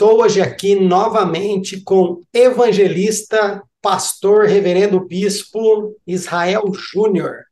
[0.00, 7.44] Estou hoje aqui novamente com evangelista, pastor, reverendo bispo Israel Júnior.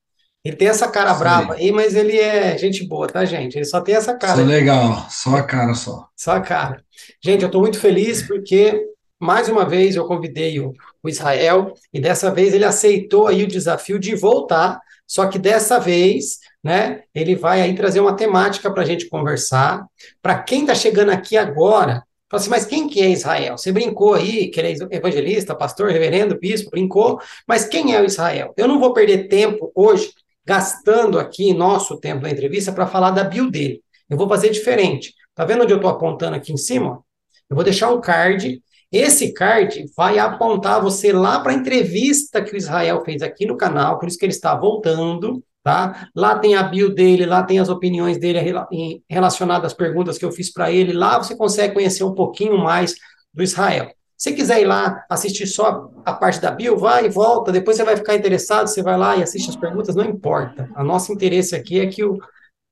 [0.42, 1.18] Ele tem essa cara Sim.
[1.18, 3.56] brava aí, mas ele é gente boa, tá, gente?
[3.56, 4.36] Ele só tem essa cara.
[4.36, 6.08] Sou legal, só a cara só.
[6.16, 6.82] Só a cara.
[7.22, 8.82] Gente, eu estou muito feliz porque,
[9.20, 10.72] mais uma vez, eu convidei o,
[11.02, 15.78] o Israel e dessa vez ele aceitou aí o desafio de voltar, só que dessa
[15.78, 17.02] vez né?
[17.14, 19.86] Ele vai aí trazer uma temática para a gente conversar.
[20.20, 23.56] Para quem está chegando aqui agora, Fala assim, mas quem que é Israel?
[23.56, 28.04] Você brincou aí, que ele é evangelista, pastor, reverendo, bispo, brincou, mas quem é o
[28.04, 28.52] Israel?
[28.56, 30.12] Eu não vou perder tempo hoje
[30.46, 33.82] gastando aqui nosso tempo da entrevista para falar da bio dele.
[34.08, 35.14] Eu vou fazer diferente.
[35.34, 37.02] Tá vendo onde eu estou apontando aqui em cima?
[37.48, 38.60] Eu vou deixar um card.
[38.90, 43.56] Esse card vai apontar você lá para a entrevista que o Israel fez aqui no
[43.56, 45.42] canal, por isso que ele está voltando.
[45.68, 46.08] Tá?
[46.16, 48.38] Lá tem a bio dele, lá tem as opiniões dele
[49.06, 50.94] relacionadas às perguntas que eu fiz para ele.
[50.94, 52.94] Lá você consegue conhecer um pouquinho mais
[53.34, 53.92] do Israel.
[54.16, 57.52] Se quiser ir lá assistir só a parte da bio, vai e volta.
[57.52, 60.70] Depois você vai ficar interessado, você vai lá e assiste as perguntas, não importa.
[60.74, 62.16] O nosso interesse aqui é que o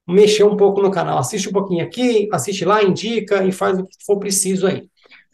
[0.08, 1.18] mexer um pouco no canal.
[1.18, 4.88] Assiste um pouquinho aqui, assiste lá, indica e faz o que for preciso aí.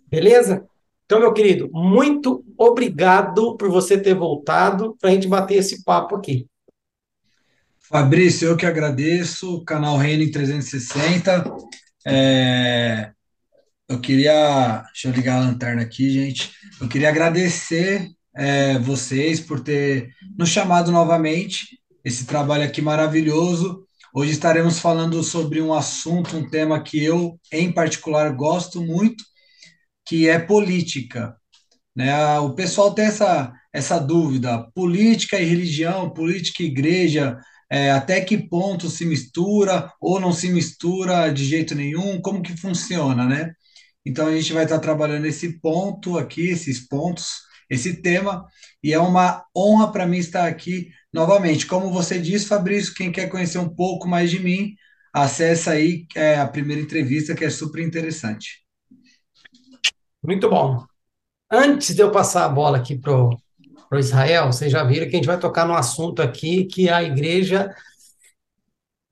[0.08, 0.64] Beleza?
[1.06, 6.16] Então, meu querido, muito obrigado por você ter voltado para a gente bater esse papo
[6.16, 6.48] aqui.
[7.92, 11.44] Fabrício, eu que agradeço, canal Reino 360.
[12.06, 13.10] É,
[13.86, 14.82] eu queria.
[14.94, 16.52] Deixa eu ligar a lanterna aqui, gente.
[16.80, 20.08] Eu queria agradecer é, vocês por ter
[20.38, 21.82] nos chamado novamente.
[22.02, 23.86] Esse trabalho aqui maravilhoso.
[24.14, 29.22] Hoje estaremos falando sobre um assunto, um tema que eu, em particular, gosto muito,
[30.06, 31.36] que é política.
[31.94, 32.38] Né?
[32.38, 37.38] O pessoal tem essa, essa dúvida: política e religião, política e igreja,
[37.72, 42.54] é, até que ponto se mistura ou não se mistura de jeito nenhum, como que
[42.54, 43.54] funciona, né?
[44.04, 47.30] Então a gente vai estar trabalhando esse ponto aqui, esses pontos,
[47.70, 48.44] esse tema,
[48.84, 51.66] e é uma honra para mim estar aqui novamente.
[51.66, 54.74] Como você disse, Fabrício, quem quer conhecer um pouco mais de mim,
[55.10, 58.62] acessa aí é, a primeira entrevista, que é super interessante.
[60.22, 60.84] Muito bom.
[61.50, 63.38] Antes de eu passar a bola aqui para o
[63.92, 67.02] para Israel, vocês já viram que a gente vai tocar num assunto aqui que a
[67.02, 67.70] igreja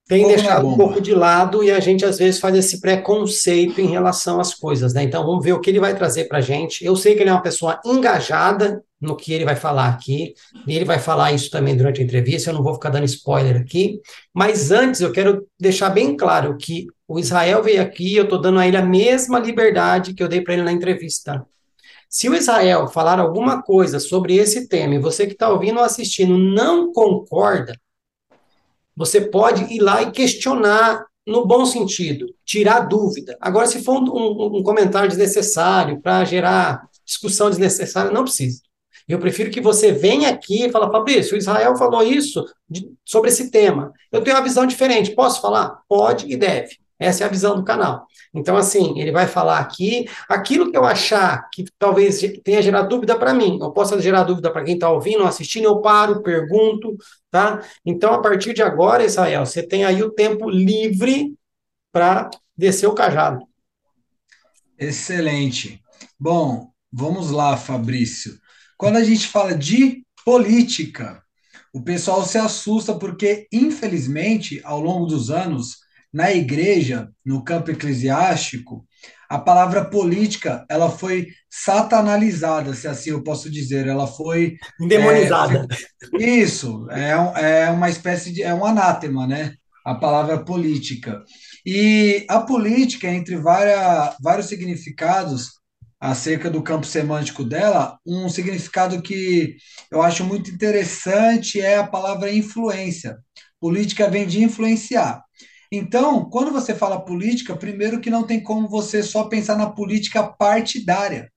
[0.08, 3.88] tem deixado um pouco de lado e a gente às vezes faz esse preconceito em
[3.88, 5.02] relação às coisas, né?
[5.02, 6.82] Então vamos ver o que ele vai trazer para a gente.
[6.82, 10.32] Eu sei que ele é uma pessoa engajada no que ele vai falar aqui,
[10.66, 12.48] e ele vai falar isso também durante a entrevista.
[12.48, 14.00] Eu não vou ficar dando spoiler aqui,
[14.32, 18.58] mas antes eu quero deixar bem claro que o Israel veio aqui, eu estou dando
[18.58, 21.46] a ele a mesma liberdade que eu dei para ele na entrevista.
[22.10, 25.84] Se o Israel falar alguma coisa sobre esse tema e você que está ouvindo ou
[25.84, 27.80] assistindo não concorda,
[28.96, 33.38] você pode ir lá e questionar no bom sentido, tirar dúvida.
[33.40, 38.60] Agora, se for um, um, comentário desnecessário para gerar discussão desnecessária, não precisa.
[39.06, 43.30] Eu prefiro que você venha aqui e fale, Fabrício, o Israel falou isso de, sobre
[43.30, 43.92] esse tema.
[44.10, 45.14] Eu tenho uma visão diferente.
[45.14, 45.80] Posso falar?
[45.88, 46.76] Pode e deve.
[47.00, 48.06] Essa é a visão do canal.
[48.34, 53.18] Então, assim, ele vai falar aqui aquilo que eu achar que talvez tenha gerado dúvida
[53.18, 56.94] para mim, ou possa gerar dúvida para quem está ouvindo ou assistindo, eu paro, pergunto,
[57.30, 57.64] tá?
[57.86, 61.34] Então, a partir de agora, Israel, você tem aí o tempo livre
[61.90, 63.46] para descer o cajado.
[64.78, 65.82] Excelente.
[66.18, 68.38] Bom, vamos lá, Fabrício.
[68.76, 71.22] Quando a gente fala de política,
[71.72, 75.78] o pessoal se assusta porque, infelizmente, ao longo dos anos,
[76.12, 78.84] na igreja, no campo eclesiástico,
[79.30, 83.86] a palavra política ela foi satanalizada, se assim eu posso dizer.
[83.86, 84.56] Ela foi
[84.88, 85.68] demonizada.
[86.14, 89.54] É, isso é, é uma espécie de é um anátema, né?
[89.86, 91.22] A palavra política.
[91.64, 95.60] E a política, entre várias, vários significados
[96.00, 99.56] acerca do campo semântico dela, um significado que
[99.92, 103.16] eu acho muito interessante é a palavra influência.
[103.60, 105.22] Política vem de influenciar.
[105.72, 110.22] Então, quando você fala política, primeiro que não tem como você só pensar na política
[110.22, 111.30] partidária,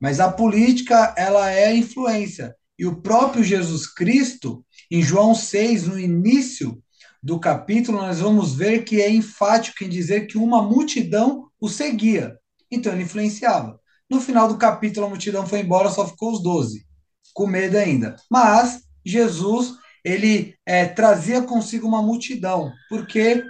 [0.00, 2.54] mas a política ela é influência.
[2.78, 6.82] E o próprio Jesus Cristo, em João 6, no início
[7.22, 12.36] do capítulo, nós vamos ver que é enfático em dizer que uma multidão o seguia.
[12.70, 13.78] Então ele influenciava.
[14.08, 16.86] No final do capítulo, a multidão foi embora, só ficou os doze,
[17.34, 18.16] com medo ainda.
[18.30, 19.74] Mas Jesus,
[20.04, 23.44] ele é, trazia consigo uma multidão, porque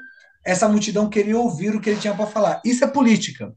[0.48, 2.62] essa multidão queria ouvir o que ele tinha para falar.
[2.64, 3.54] Isso é política.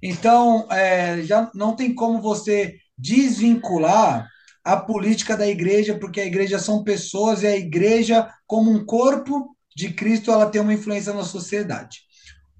[0.00, 4.24] Então, é, já não tem como você desvincular
[4.62, 9.56] a política da igreja, porque a igreja são pessoas e a igreja, como um corpo
[9.74, 12.02] de Cristo, ela tem uma influência na sociedade.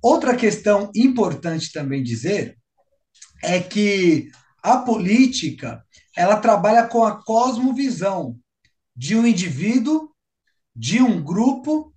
[0.02, 2.58] Outra questão importante também dizer
[3.44, 4.28] é que
[4.60, 5.84] a política
[6.16, 8.36] ela trabalha com a cosmovisão
[8.96, 10.10] de um indivíduo,
[10.74, 11.94] de um grupo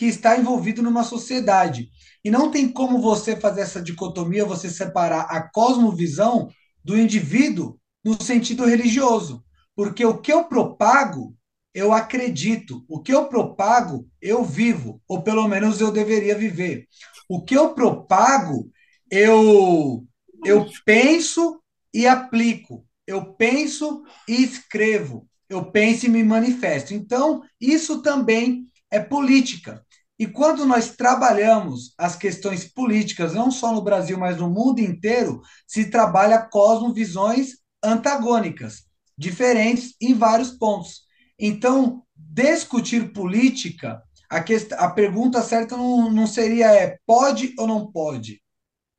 [0.00, 1.90] que está envolvido numa sociedade.
[2.24, 6.48] E não tem como você fazer essa dicotomia, você separar a cosmovisão
[6.82, 9.44] do indivíduo no sentido religioso.
[9.76, 11.36] Porque o que eu propago,
[11.74, 12.82] eu acredito.
[12.88, 15.02] O que eu propago, eu vivo.
[15.06, 16.88] Ou pelo menos eu deveria viver.
[17.28, 18.70] O que eu propago,
[19.10, 20.02] eu,
[20.46, 21.60] eu penso
[21.92, 22.86] e aplico.
[23.06, 25.28] Eu penso e escrevo.
[25.46, 26.94] Eu penso e me manifesto.
[26.94, 29.84] Então, isso também é política.
[30.20, 35.40] E quando nós trabalhamos as questões políticas, não só no Brasil, mas no mundo inteiro,
[35.66, 37.52] se trabalha cosmovisões
[37.82, 38.82] antagônicas,
[39.16, 41.04] diferentes em vários pontos.
[41.38, 44.70] Então, discutir política, a, quest...
[44.74, 48.42] a pergunta certa não, não seria é pode ou não pode.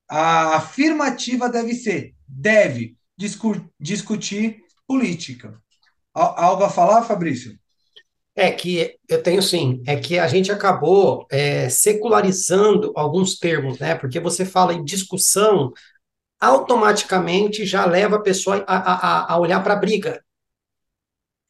[0.09, 3.63] A afirmativa deve ser deve discu...
[3.79, 5.61] discutir política.
[6.16, 7.60] Algo a falar, Fabrício?
[8.35, 13.94] É que eu tenho sim, é que a gente acabou é, secularizando alguns termos, né?
[13.95, 15.73] Porque você fala em discussão,
[16.40, 20.23] automaticamente já leva a pessoa a, a, a olhar para a briga.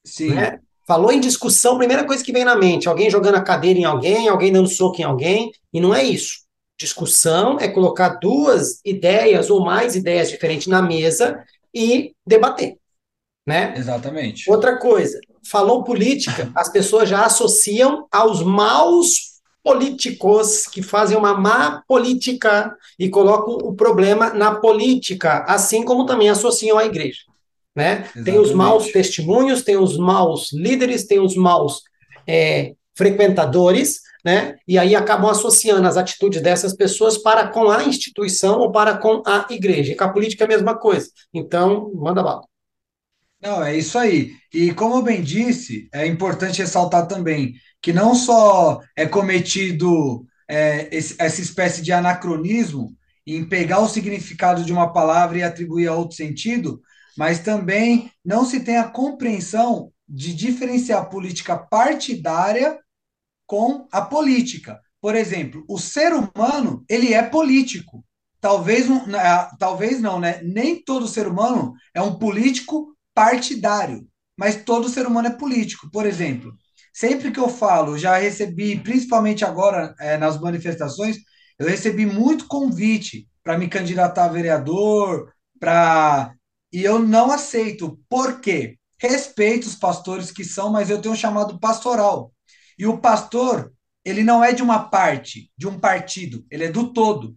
[0.03, 0.33] Sim.
[0.33, 0.59] Né?
[0.85, 4.27] Falou em discussão, primeira coisa que vem na mente, alguém jogando a cadeira em alguém,
[4.27, 6.41] alguém dando soco em alguém, e não é isso.
[6.77, 11.41] Discussão é colocar duas ideias ou mais ideias diferentes na mesa
[11.73, 12.77] e debater,
[13.47, 13.73] né?
[13.77, 14.50] Exatamente.
[14.50, 19.31] Outra coisa, falou política, as pessoas já associam aos maus
[19.63, 26.29] políticos que fazem uma má política e colocam o problema na política, assim como também
[26.29, 27.19] associam à igreja.
[27.75, 28.10] Né?
[28.25, 31.81] Tem os maus testemunhos, tem os maus líderes, tem os maus
[32.27, 34.57] é, frequentadores, né?
[34.67, 39.24] E aí acabam associando as atitudes dessas pessoas para com a instituição ou para com
[39.25, 39.93] a igreja.
[39.93, 41.10] E com a política é a mesma coisa.
[41.33, 42.43] Então, manda bala.
[43.41, 44.33] Não, é isso aí.
[44.53, 50.88] E como eu bem disse, é importante ressaltar também que não só é cometido é,
[50.95, 52.95] esse, essa espécie de anacronismo
[53.25, 56.81] em pegar o significado de uma palavra e atribuir a outro sentido,
[57.17, 62.77] mas também não se tem a compreensão de diferenciar política partidária
[63.48, 64.79] com a política.
[65.01, 68.05] Por exemplo, o ser humano, ele é político.
[68.39, 69.19] Talvez, né,
[69.60, 70.41] talvez não, né?
[70.43, 75.89] Nem todo ser humano é um político partidário, mas todo ser humano é político.
[75.91, 76.53] Por exemplo,
[76.93, 81.17] sempre que eu falo, já recebi, principalmente agora é, nas manifestações,
[81.59, 86.33] eu recebi muito convite para me candidatar a vereador, para
[86.73, 87.99] e eu não aceito.
[88.09, 88.77] Por quê?
[88.99, 92.33] Respeito os pastores que são, mas eu tenho um chamado pastoral.
[92.77, 93.73] E o pastor,
[94.05, 97.35] ele não é de uma parte, de um partido, ele é do todo.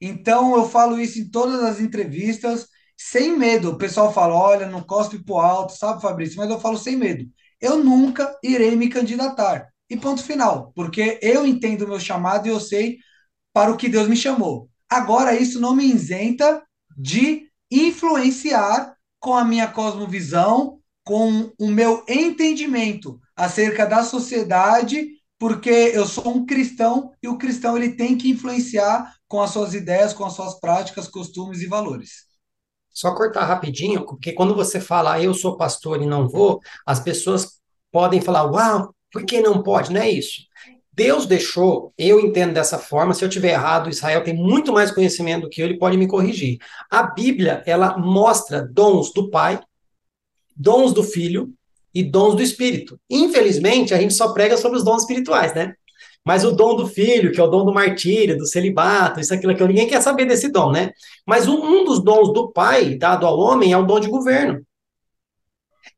[0.00, 3.70] Então eu falo isso em todas as entrevistas, sem medo.
[3.70, 6.36] O pessoal fala: olha, não cospe pro alto, sabe, Fabrício?
[6.38, 7.24] Mas eu falo sem medo.
[7.60, 9.68] Eu nunca irei me candidatar.
[9.88, 12.98] E ponto final, porque eu entendo o meu chamado e eu sei
[13.52, 14.68] para o que Deus me chamou.
[14.88, 16.62] Agora, isso não me isenta
[16.96, 26.06] de influenciar com a minha cosmovisão, com o meu entendimento acerca da sociedade, porque eu
[26.06, 30.24] sou um cristão e o cristão ele tem que influenciar com as suas ideias, com
[30.24, 32.26] as suas práticas, costumes e valores.
[32.96, 36.98] Só cortar rapidinho, porque quando você fala ah, eu sou pastor e não vou, as
[36.98, 37.60] pessoas
[37.92, 39.92] podem falar, uau, por que não pode?
[39.92, 40.46] Não é isso.
[40.94, 45.42] Deus deixou, eu entendo dessa forma, se eu tiver errado, Israel tem muito mais conhecimento
[45.42, 46.56] do que eu, ele pode me corrigir.
[46.90, 49.60] A Bíblia, ela mostra dons do Pai,
[50.56, 51.52] dons do Filho
[51.92, 52.98] e dons do Espírito.
[53.10, 55.74] Infelizmente, a gente só prega sobre os dons espirituais, né?
[56.26, 59.52] Mas o dom do filho, que é o dom do martírio, do celibato, isso, aquilo,
[59.52, 60.90] aquilo, ninguém quer saber desse dom, né?
[61.24, 64.60] Mas um, dos dons do pai, dado ao homem, é o dom de governo.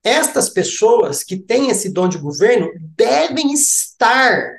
[0.05, 4.59] Estas pessoas que têm esse dom de governo devem estar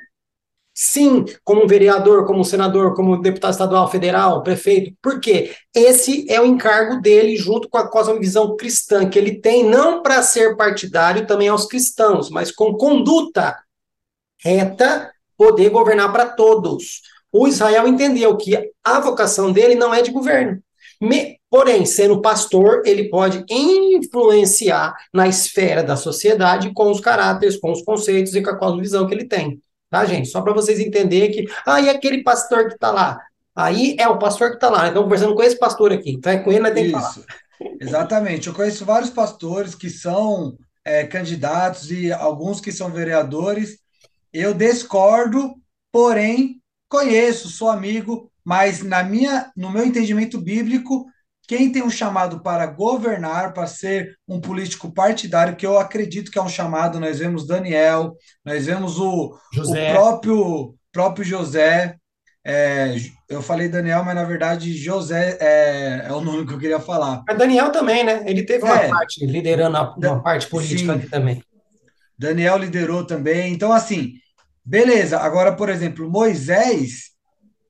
[0.82, 4.96] Sim, como vereador, como senador, como deputado estadual, federal, prefeito.
[5.02, 5.54] Por quê?
[5.74, 10.22] Esse é o encargo dele, junto com a cosmovisão cristã que ele tem, não para
[10.22, 13.58] ser partidário também aos cristãos, mas com conduta
[14.42, 17.00] reta, poder governar para todos.
[17.32, 20.62] O Israel entendeu que a vocação dele não é de governo.
[21.00, 27.72] Me, porém, sendo pastor, ele pode influenciar na esfera da sociedade com os caráteres, com
[27.72, 29.58] os conceitos e com a cosmovisão que ele tem
[29.90, 30.28] tá, gente?
[30.28, 33.20] Só para vocês entenderem que, ah, e aquele pastor que está lá?
[33.54, 34.88] Aí é o pastor que está lá.
[34.88, 36.12] Então, conversando com esse pastor aqui.
[36.12, 37.14] Então, é com ele, nós temos que falar.
[37.80, 38.46] Exatamente.
[38.46, 43.78] Eu conheço vários pastores que são é, candidatos e alguns que são vereadores.
[44.32, 45.54] Eu discordo,
[45.92, 51.06] porém, conheço, sou amigo, mas na minha, no meu entendimento bíblico,
[51.46, 56.38] quem tem um chamado para governar, para ser um político partidário, que eu acredito que
[56.38, 61.96] é um chamado, nós vemos Daniel, nós vemos o, o próprio, próprio José,
[62.46, 62.94] é,
[63.28, 67.22] eu falei Daniel, mas na verdade José é, é, o nome que eu queria falar.
[67.26, 68.22] Mas Daniel também, né?
[68.26, 71.42] Ele teve uma é, parte liderando uma, uma parte política ali também.
[72.20, 73.50] Daniel liderou também.
[73.50, 74.12] Então, assim,
[74.62, 75.18] beleza.
[75.18, 77.12] Agora, por exemplo, Moisés,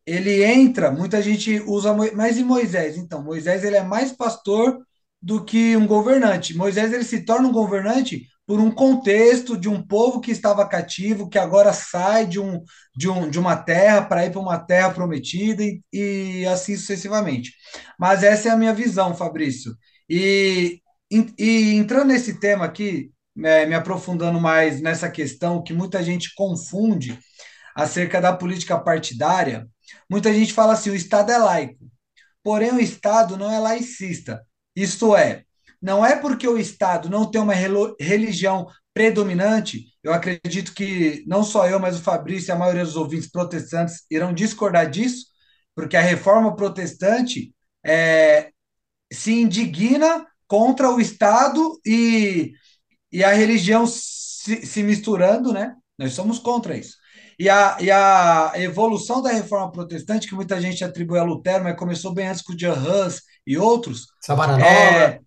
[0.04, 2.97] ele entra, muita gente usa, mas e Moisés?
[2.97, 4.76] Então, Moisés ele é mais pastor
[5.23, 6.57] do que um governante.
[6.57, 11.28] Moisés ele se torna um governante por um contexto de um povo que estava cativo,
[11.28, 12.61] que agora sai de, um,
[12.97, 17.52] de, um, de uma terra para ir para uma terra prometida e, e assim sucessivamente.
[17.97, 19.76] Mas essa é a minha visão, Fabrício.
[20.09, 20.80] E,
[21.38, 23.12] e entrando nesse tema aqui,
[23.45, 27.19] é, me aprofundando mais nessa questão que muita gente confunde
[27.75, 29.67] acerca da política partidária,
[30.09, 31.91] Muita gente fala assim: o Estado é laico.
[32.43, 34.43] Porém, o Estado não é laicista.
[34.75, 35.45] Isto é,
[35.81, 41.69] não é porque o Estado não tem uma religião predominante, eu acredito que não só
[41.69, 45.27] eu, mas o Fabrício e a maioria dos ouvintes protestantes irão discordar disso,
[45.75, 47.55] porque a reforma protestante
[47.85, 48.51] é,
[49.13, 52.53] se indigna contra o Estado e,
[53.12, 55.75] e a religião se, se misturando, né?
[55.99, 56.97] Nós somos contra isso.
[57.38, 61.76] E a, e a evolução da reforma protestante, que muita gente atribui a Lutero, mas
[61.76, 64.09] começou bem antes com John Hus e outros.
[64.21, 64.64] Savonarola.
[64.64, 65.21] É,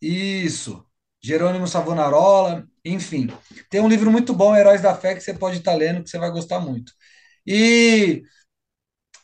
[0.00, 0.84] isso.
[1.22, 3.28] Jerônimo Savonarola, enfim.
[3.70, 6.18] Tem um livro muito bom, Heróis da Fé, que você pode estar lendo, que você
[6.18, 6.92] vai gostar muito.
[7.46, 8.22] E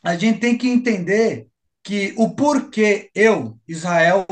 [0.03, 1.47] a gente tem que entender
[1.83, 4.27] que o porquê eu, Israel,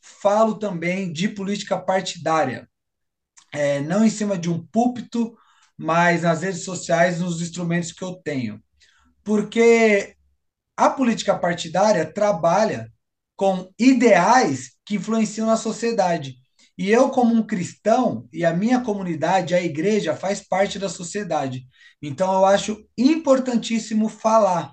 [0.00, 2.68] falo também de política partidária.
[3.52, 5.36] É, não em cima de um púlpito
[5.78, 8.60] mas nas redes sociais, nos instrumentos que eu tenho.
[9.24, 10.16] Porque
[10.76, 12.90] a política partidária trabalha
[13.36, 16.36] com ideais que influenciam na sociedade.
[16.76, 21.66] E eu, como um cristão, e a minha comunidade, a igreja, faz parte da sociedade.
[22.02, 24.72] Então, eu acho importantíssimo falar.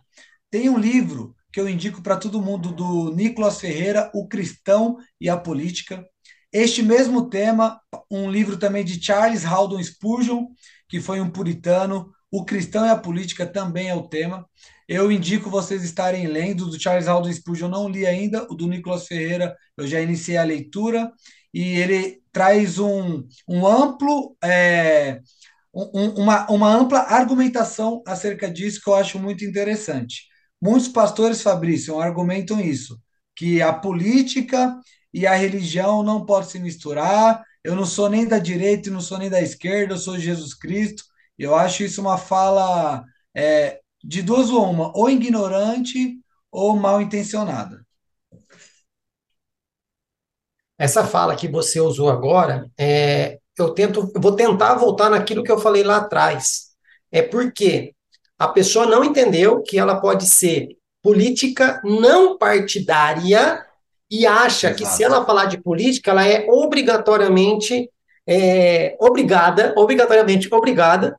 [0.49, 5.29] Tem um livro que eu indico para todo mundo, do Nicolas Ferreira, O Cristão e
[5.29, 6.05] a Política.
[6.57, 10.45] Este mesmo tema, um livro também de Charles Haldon Spurgeon,
[10.87, 14.47] que foi um puritano, o cristão e a política também é o tema.
[14.87, 18.69] Eu indico vocês estarem lendo do Charles Haldon Spurgeon, eu não li ainda, o do
[18.69, 21.11] Nicolas Ferreira, eu já iniciei a leitura,
[21.53, 25.19] e ele traz um, um amplo, é,
[25.73, 30.23] um, uma, uma ampla argumentação acerca disso que eu acho muito interessante.
[30.61, 32.97] Muitos pastores, Fabrício, argumentam isso,
[33.35, 34.79] que a política
[35.15, 39.17] e a religião não podem se misturar, eu não sou nem da direita não sou
[39.17, 41.05] nem da esquerda, eu sou Jesus Cristo.
[41.39, 43.01] Eu acho isso uma fala
[43.33, 46.19] é, de duas ou uma, ou ignorante
[46.51, 47.81] ou mal intencionada.
[50.77, 55.51] Essa fala que você usou agora, é, eu tento, eu vou tentar voltar naquilo que
[55.51, 56.71] eu falei lá atrás.
[57.09, 57.95] É porque
[58.37, 60.67] a pessoa não entendeu que ela pode ser
[61.01, 63.64] política não partidária
[64.09, 64.83] e acha Exato.
[64.83, 67.89] que se ela falar de política, ela é obrigatoriamente
[68.27, 71.15] é, obrigada, obrigatoriamente obrigada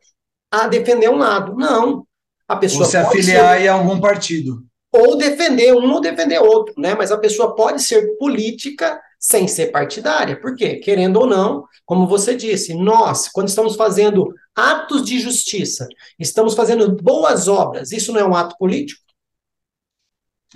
[0.50, 1.54] a defender um lado.
[1.54, 2.06] Não.
[2.48, 4.64] A pessoa ou se afiliar ser, a algum partido.
[4.92, 6.94] Ou defender um ou defender outro, né?
[6.94, 10.40] Mas a pessoa pode ser política sem ser partidária.
[10.40, 10.76] Por quê?
[10.76, 15.88] Querendo ou não, como você disse, nós, quando estamos fazendo atos de justiça,
[16.18, 19.02] estamos fazendo boas obras, isso não é um ato político?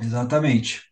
[0.00, 0.89] Exatamente.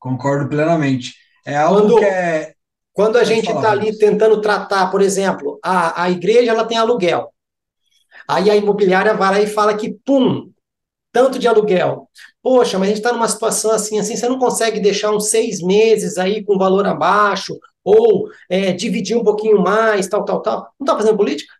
[0.00, 1.14] Concordo plenamente.
[1.46, 2.54] É algo quando, que é.
[2.92, 7.32] Quando a gente está ali tentando tratar, por exemplo, a, a igreja ela tem aluguel.
[8.26, 10.50] Aí a imobiliária vai lá e fala que, pum,
[11.12, 12.08] tanto de aluguel.
[12.42, 15.60] Poxa, mas a gente está numa situação assim, assim, você não consegue deixar uns seis
[15.62, 20.72] meses aí com valor abaixo, ou é, dividir um pouquinho mais, tal, tal, tal.
[20.78, 21.52] Não está fazendo política?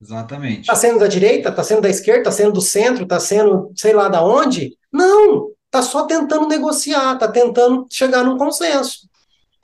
[0.00, 0.60] Exatamente.
[0.60, 3.92] Está sendo da direita, está sendo da esquerda, está sendo do centro, está sendo sei
[3.92, 4.76] lá da onde?
[4.92, 9.08] Não, está só tentando negociar, está tentando chegar num consenso.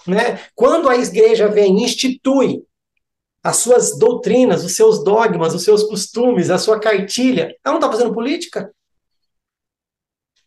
[0.07, 0.39] Né?
[0.55, 2.63] Quando a igreja vem e institui
[3.43, 7.91] as suas doutrinas, os seus dogmas, os seus costumes, a sua cartilha, ela não está
[7.91, 8.73] fazendo política?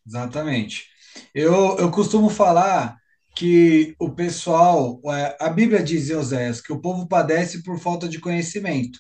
[0.06, 0.88] Exatamente.
[1.34, 2.98] Eu, eu costumo falar
[3.36, 8.08] que o pessoal, é, a Bíblia diz em Oséias que o povo padece por falta
[8.08, 9.00] de conhecimento.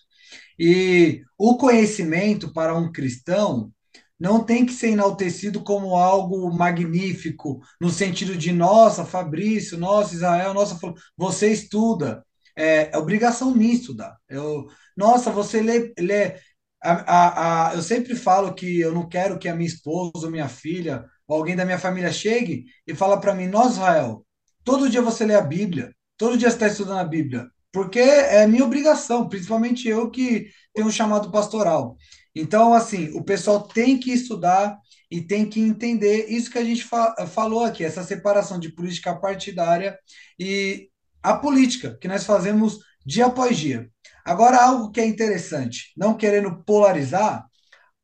[0.60, 3.72] E o conhecimento para um cristão
[4.19, 10.53] não tem que ser enaltecido como algo magnífico, no sentido de, nossa, Fabrício, nossa, Israel,
[10.53, 10.77] nossa,
[11.15, 12.25] você estuda.
[12.56, 14.17] É, é obrigação minha estudar.
[14.27, 15.93] Eu, nossa, você lê.
[15.99, 16.36] lê
[16.84, 20.32] a, a, a, eu sempre falo que eu não quero que a minha esposa, ou
[20.32, 24.25] minha filha, ou alguém da minha família chegue e fala para mim, nossa, Israel,
[24.63, 28.47] todo dia você lê a Bíblia, todo dia você está estudando a Bíblia, porque é
[28.47, 31.97] minha obrigação, principalmente eu que tenho um chamado pastoral.
[32.39, 34.78] Então, assim, o pessoal tem que estudar
[35.10, 39.15] e tem que entender isso que a gente fa falou aqui, essa separação de política
[39.15, 39.97] partidária
[40.39, 40.89] e
[41.23, 43.89] a política que nós fazemos dia após dia.
[44.23, 47.45] Agora, algo que é interessante, não querendo polarizar,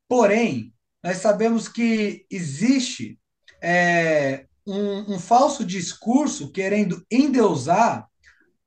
[0.08, 3.18] porém, nós sabemos que existe
[3.62, 8.08] é, um, um falso discurso querendo endeusar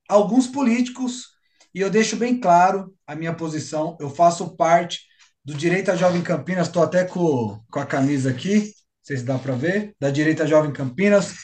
[0.08, 1.30] alguns políticos,
[1.74, 5.08] e eu deixo bem claro a minha posição, eu faço parte
[5.48, 9.40] do Direita Jovem Campinas, estou até com, com a camisa aqui, não sei se dá
[9.40, 11.36] para ver, da Direita Jovem Campinas.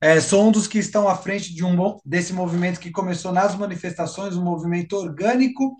[0.00, 3.54] É, sou um dos que estão à frente de um desse movimento que começou nas
[3.54, 5.76] manifestações, um movimento orgânico,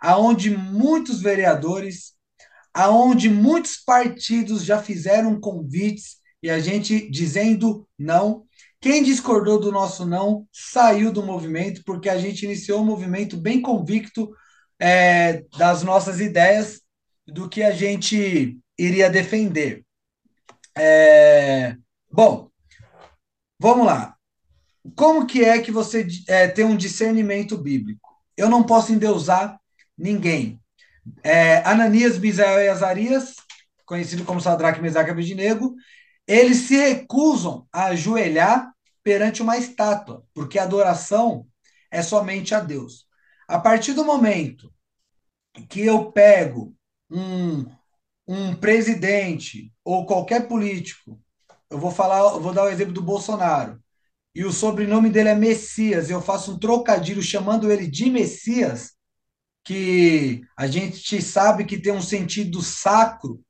[0.00, 2.14] aonde muitos vereadores,
[2.74, 8.42] aonde muitos partidos já fizeram convites e a gente dizendo não.
[8.80, 13.62] Quem discordou do nosso não saiu do movimento, porque a gente iniciou um movimento bem
[13.62, 14.28] convicto
[14.80, 16.84] é, das nossas ideias
[17.26, 19.84] do que a gente iria defender.
[20.76, 21.76] É,
[22.10, 22.50] bom,
[23.58, 24.16] vamos lá.
[24.94, 28.14] Como que é que você é, tem um discernimento bíblico?
[28.36, 29.58] Eu não posso endeusar
[29.96, 30.60] ninguém.
[31.22, 33.34] É, Ananias, Misael e Azarias,
[33.84, 35.74] conhecido como Sadraque, Mesaque e Abednego,
[36.26, 41.46] eles se recusam a ajoelhar perante uma estátua, porque a adoração
[41.90, 43.06] é somente a Deus.
[43.48, 44.72] A partir do momento
[45.68, 46.75] que eu pego
[47.10, 47.66] um,
[48.26, 51.20] um presidente ou qualquer político,
[51.70, 53.80] eu vou falar, eu vou dar o exemplo do Bolsonaro,
[54.34, 58.92] e o sobrenome dele é Messias, eu faço um trocadilho chamando ele de Messias,
[59.64, 63.40] que a gente sabe que tem um sentido sacro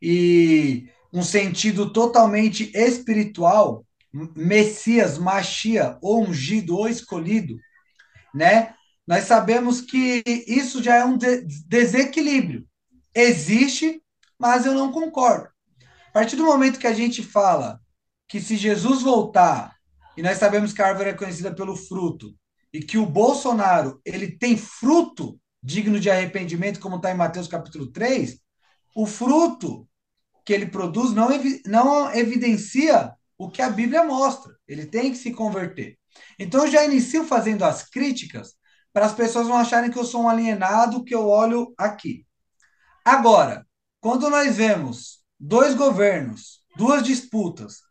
[0.00, 3.84] e um sentido totalmente espiritual,
[4.36, 7.56] Messias, Machia, ou ungido, ou escolhido,
[8.32, 8.74] né?
[9.06, 11.18] Nós sabemos que isso já é um
[11.66, 12.66] desequilíbrio
[13.14, 14.02] existe,
[14.38, 15.48] mas eu não concordo.
[16.08, 17.80] A partir do momento que a gente fala
[18.28, 19.74] que se Jesus voltar,
[20.16, 22.34] e nós sabemos que a árvore é conhecida pelo fruto,
[22.72, 27.90] e que o Bolsonaro ele tem fruto digno de arrependimento, como está em Mateus capítulo
[27.90, 28.38] 3,
[28.94, 29.88] o fruto
[30.44, 31.28] que ele produz não,
[31.66, 34.54] não evidencia o que a Bíblia mostra.
[34.68, 35.98] Ele tem que se converter.
[36.38, 38.54] Então eu já inicio fazendo as críticas
[38.92, 42.26] para as pessoas não acharem que eu sou um alienado que eu olho aqui.
[43.04, 43.66] Agora,
[44.00, 47.82] quando nós vemos dois governos, duas disputas,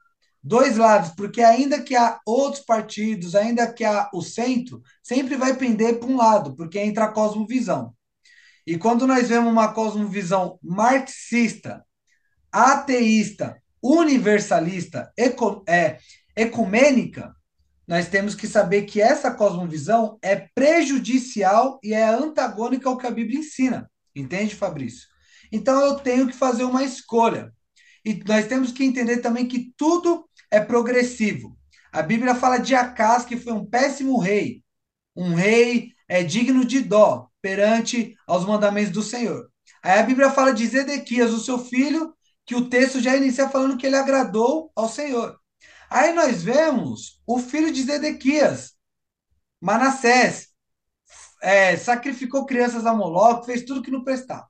[0.43, 5.55] dois lados, porque ainda que há outros partidos, ainda que há o centro, sempre vai
[5.55, 7.93] pender para um lado, porque entra a cosmovisão.
[8.65, 11.85] E quando nós vemos uma cosmovisão marxista,
[12.51, 15.99] ateísta, universalista, eco, é,
[16.35, 17.35] ecumênica,
[17.87, 23.11] nós temos que saber que essa cosmovisão é prejudicial e é antagônica ao que a
[23.11, 23.91] Bíblia ensina.
[24.15, 25.07] Entende, Fabrício?
[25.51, 27.53] Então eu tenho que fazer uma escolha.
[28.05, 31.57] E nós temos que entender também que tudo é progressivo.
[31.91, 34.63] A Bíblia fala de Acas, que foi um péssimo rei,
[35.15, 39.49] um rei é digno de dó perante aos mandamentos do Senhor.
[39.81, 42.13] Aí a Bíblia fala de Zedequias, o seu filho,
[42.45, 45.37] que o texto já inicia falando que ele agradou ao Senhor.
[45.89, 48.73] Aí nós vemos o filho de Zedequias,
[49.61, 50.49] Manassés,
[51.43, 54.47] é, sacrificou crianças a Moloque, fez tudo que não prestava.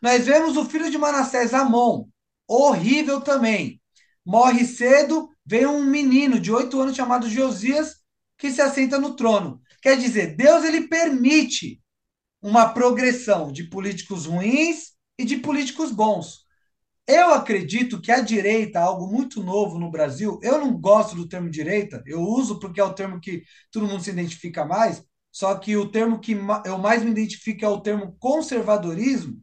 [0.00, 2.06] Nós vemos o filho de Manassés, Amon,
[2.48, 3.80] horrível também.
[4.24, 7.96] Morre cedo, vem um menino de oito anos chamado Josias,
[8.38, 9.60] que se assenta no trono.
[9.82, 11.80] Quer dizer, Deus ele permite
[12.40, 16.46] uma progressão de políticos ruins e de políticos bons.
[17.06, 21.50] Eu acredito que a direita, algo muito novo no Brasil, eu não gosto do termo
[21.50, 25.76] direita, eu uso porque é o termo que todo mundo se identifica mais, só que
[25.76, 29.40] o termo que eu mais me identifico é o termo conservadorismo,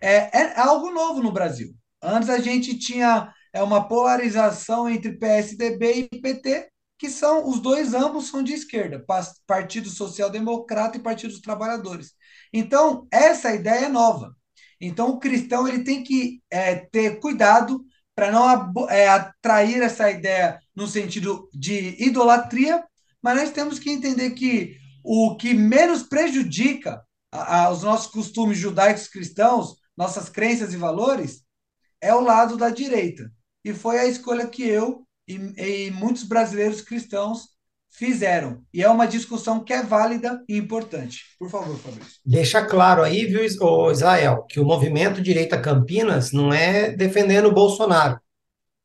[0.00, 1.74] é, é algo novo no Brasil.
[2.00, 6.68] Antes a gente tinha é uma polarização entre PSDB e PT,
[6.98, 9.04] que são os dois ambos são de esquerda,
[9.46, 12.14] Partido Social Democrata e Partido dos Trabalhadores.
[12.52, 14.34] Então, essa ideia é nova.
[14.80, 20.58] Então, o cristão ele tem que é, ter cuidado para não é, atrair essa ideia
[20.74, 22.84] no sentido de idolatria,
[23.22, 28.56] mas nós temos que entender que o que menos prejudica a, a, os nossos costumes
[28.56, 31.42] judaicos cristãos, nossas crenças e valores,
[32.00, 33.30] é o lado da direita.
[33.62, 37.54] E foi a escolha que eu e, e muitos brasileiros cristãos
[37.90, 38.62] fizeram.
[38.72, 41.20] E é uma discussão que é válida e importante.
[41.38, 42.20] Por favor, Fabrício.
[42.24, 48.18] Deixa claro aí, viu, Israel, que o movimento Direita Campinas não é defendendo o Bolsonaro.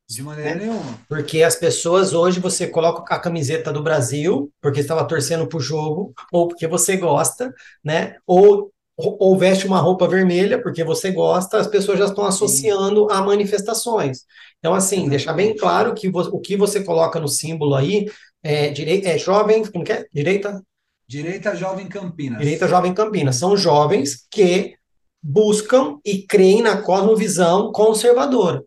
[0.10, 0.66] De maneira né?
[0.66, 1.00] nenhuma.
[1.08, 5.62] Porque as pessoas hoje você coloca a camiseta do Brasil, porque estava torcendo para o
[5.62, 8.16] jogo, ou porque você gosta, né?
[8.26, 13.16] Ou, ou veste uma roupa vermelha porque você gosta, as pessoas já estão associando Sim.
[13.16, 14.26] a manifestações.
[14.58, 15.10] Então, assim, Exatamente.
[15.12, 18.08] deixar bem claro que o que você coloca no símbolo aí
[18.42, 20.06] é, direi é jovem, como que é?
[20.12, 20.60] Direita?
[21.08, 22.40] Direita Jovem Campinas.
[22.40, 23.36] Direita Jovem Campinas.
[23.36, 24.76] São jovens que
[25.22, 28.64] buscam e creem na cosmovisão conservadora.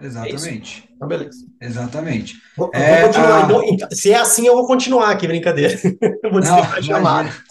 [0.00, 0.88] Exatamente.
[0.88, 1.46] É então, beleza.
[1.60, 2.36] Exatamente.
[2.56, 3.38] Vou, é, vou continuar.
[3.38, 3.44] A...
[3.44, 5.78] Então, então, se é assim, eu vou continuar aqui, brincadeira.
[6.22, 6.42] eu vou
[6.82, 7.44] chamar.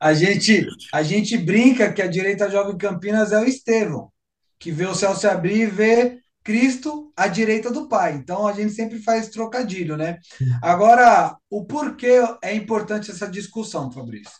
[0.00, 4.10] A gente, a gente brinca que a direita Jovem Campinas é o Estevão,
[4.58, 8.14] que vê o céu se abrir e vê Cristo à direita do Pai.
[8.14, 10.18] Então a gente sempre faz trocadilho, né?
[10.62, 14.32] Agora, o porquê é importante essa discussão, Fabrício?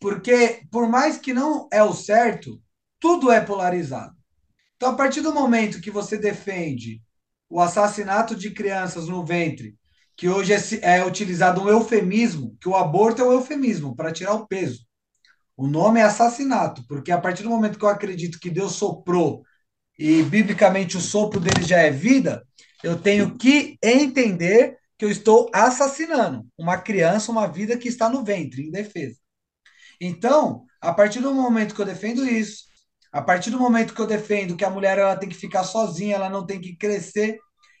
[0.00, 2.60] Porque por mais que não é o certo,
[2.98, 4.13] tudo é polarizado.
[4.84, 7.00] Então, a partir do momento que você defende
[7.48, 9.78] o assassinato de crianças no ventre,
[10.14, 14.34] que hoje é, é utilizado um eufemismo, que o aborto é um eufemismo para tirar
[14.34, 14.84] o peso.
[15.56, 19.42] O nome é assassinato, porque a partir do momento que eu acredito que Deus soprou
[19.98, 22.46] e biblicamente o sopro dele já é vida,
[22.82, 28.22] eu tenho que entender que eu estou assassinando uma criança, uma vida que está no
[28.22, 29.16] ventre, em defesa.
[29.98, 32.73] Então, a partir do momento que eu defendo isso,
[33.14, 36.16] a partir do momento que eu defendo que a mulher ela tem que ficar sozinha,
[36.16, 37.38] ela não tem que crescer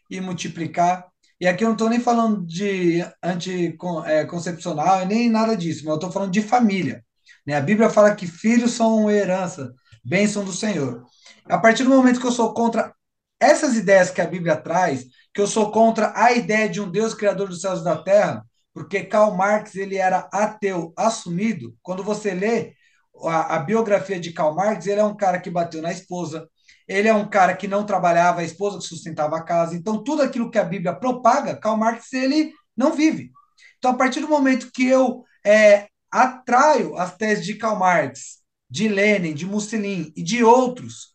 [0.08, 1.04] e multiplicar.
[1.40, 5.94] E aqui eu não estou nem falando de anticoncepcional, é, nem nada disso, mas eu
[5.96, 7.04] estou falando de família.
[7.44, 7.56] Né?
[7.56, 11.04] A Bíblia fala que filhos são herança, bênção do Senhor.
[11.46, 12.94] A partir do momento que eu sou contra
[13.40, 17.12] essas ideias que a Bíblia traz, que eu sou contra a ideia de um Deus
[17.12, 21.74] criador dos céus e da terra, porque Karl Marx ele era ateu assumido.
[21.82, 22.74] Quando você lê
[23.22, 26.48] a, a, biografia de Karl Marx, ele é um cara que bateu na esposa,
[26.86, 29.74] ele é um cara que não trabalhava, a esposa que sustentava a casa.
[29.74, 33.30] Então, tudo aquilo que a Bíblia propaga, Karl Marx ele não vive.
[33.78, 38.88] Então, a partir do momento que eu é, atraio as teses de Karl Marx, de
[38.88, 41.14] Lenin, de Mussolini e de outros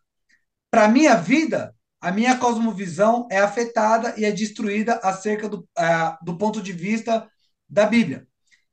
[0.72, 6.24] para a minha vida, a minha cosmovisão é afetada e é destruída acerca do, uh,
[6.24, 7.30] do ponto de vista
[7.68, 8.28] da Bíblia.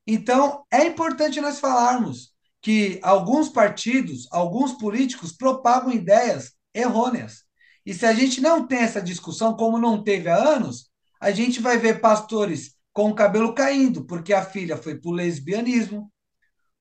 [0.07, 2.36] Então, é importante nós falarmos
[2.67, 7.45] que alguns partidos, alguns políticos propagam ideias errôneas.
[7.87, 11.61] E se a gente não tem essa discussão, como não teve há anos, a gente
[11.63, 16.13] vai ver pastores com o cabelo caindo, porque a filha foi para o lesbianismo,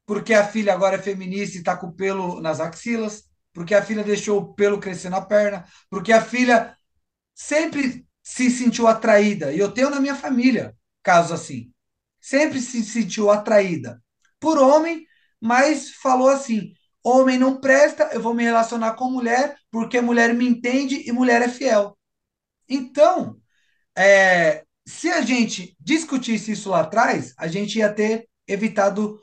[0.07, 3.85] porque a filha agora é feminista e está com o pelo nas axilas, porque a
[3.85, 6.75] filha deixou o pelo crescer na perna, porque a filha
[7.35, 9.53] sempre se sentiu atraída.
[9.53, 11.71] E eu tenho na minha família casos assim.
[12.19, 14.01] Sempre se sentiu atraída
[14.39, 15.05] por homem,
[15.45, 20.47] mas falou assim: homem não presta, eu vou me relacionar com mulher, porque mulher me
[20.47, 21.95] entende e mulher é fiel.
[22.67, 23.39] Então,
[23.97, 29.19] é, se a gente discutisse isso lá atrás, a gente ia ter evitado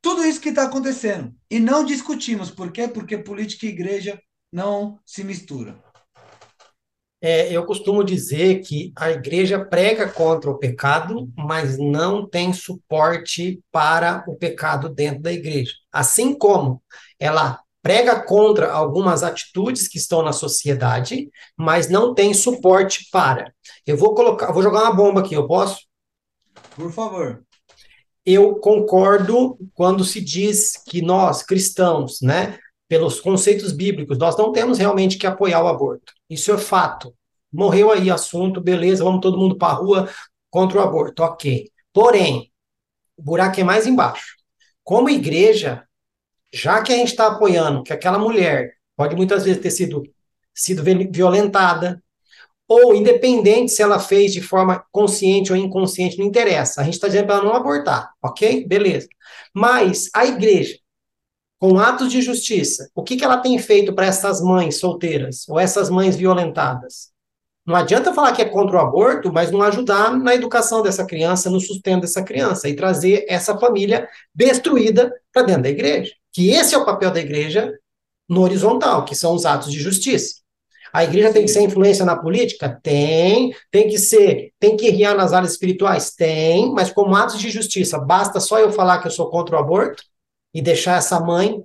[0.00, 1.34] tudo isso que está acontecendo.
[1.50, 2.50] E não discutimos.
[2.50, 2.86] Por quê?
[2.86, 4.20] Porque política e igreja
[4.52, 5.82] não se misturam.
[7.26, 13.62] É, eu costumo dizer que a igreja prega contra o pecado, mas não tem suporte
[13.72, 15.72] para o pecado dentro da igreja.
[15.90, 16.82] Assim como
[17.18, 23.54] ela prega contra algumas atitudes que estão na sociedade, mas não tem suporte para.
[23.86, 25.78] Eu vou colocar, vou jogar uma bomba aqui, eu posso?
[26.76, 27.42] Por favor
[28.26, 32.58] eu concordo quando se diz que nós, cristãos, né,
[32.88, 36.12] pelos conceitos bíblicos, nós não temos realmente que apoiar o aborto.
[36.28, 37.14] Isso é fato.
[37.52, 40.10] Morreu aí assunto, beleza, vamos todo mundo para a rua
[40.50, 41.70] contra o aborto, ok.
[41.92, 42.52] Porém,
[43.16, 44.34] o buraco é mais embaixo.
[44.82, 45.84] Como igreja,
[46.52, 50.02] já que a gente está apoiando que aquela mulher pode muitas vezes ter sido,
[50.54, 52.02] sido violentada,
[52.66, 56.80] ou independente se ela fez de forma consciente ou inconsciente, não interessa.
[56.80, 58.66] A gente está dizendo para ela não abortar, ok?
[58.66, 59.08] Beleza.
[59.52, 60.78] Mas a igreja,
[61.64, 65.58] com atos de justiça, o que, que ela tem feito para essas mães solteiras ou
[65.58, 67.08] essas mães violentadas?
[67.64, 71.48] Não adianta falar que é contra o aborto, mas não ajudar na educação dessa criança,
[71.48, 76.12] no sustento dessa criança e trazer essa família destruída para dentro da igreja.
[76.30, 77.72] Que esse é o papel da igreja
[78.28, 80.42] no horizontal, que são os atos de justiça.
[80.92, 82.78] A igreja tem que ser influência na política?
[82.82, 83.54] Tem.
[83.70, 86.10] Tem que ser, tem que guiar nas áreas espirituais?
[86.10, 89.58] Tem, mas como atos de justiça, basta só eu falar que eu sou contra o
[89.58, 90.04] aborto
[90.54, 91.62] e deixar essa mãe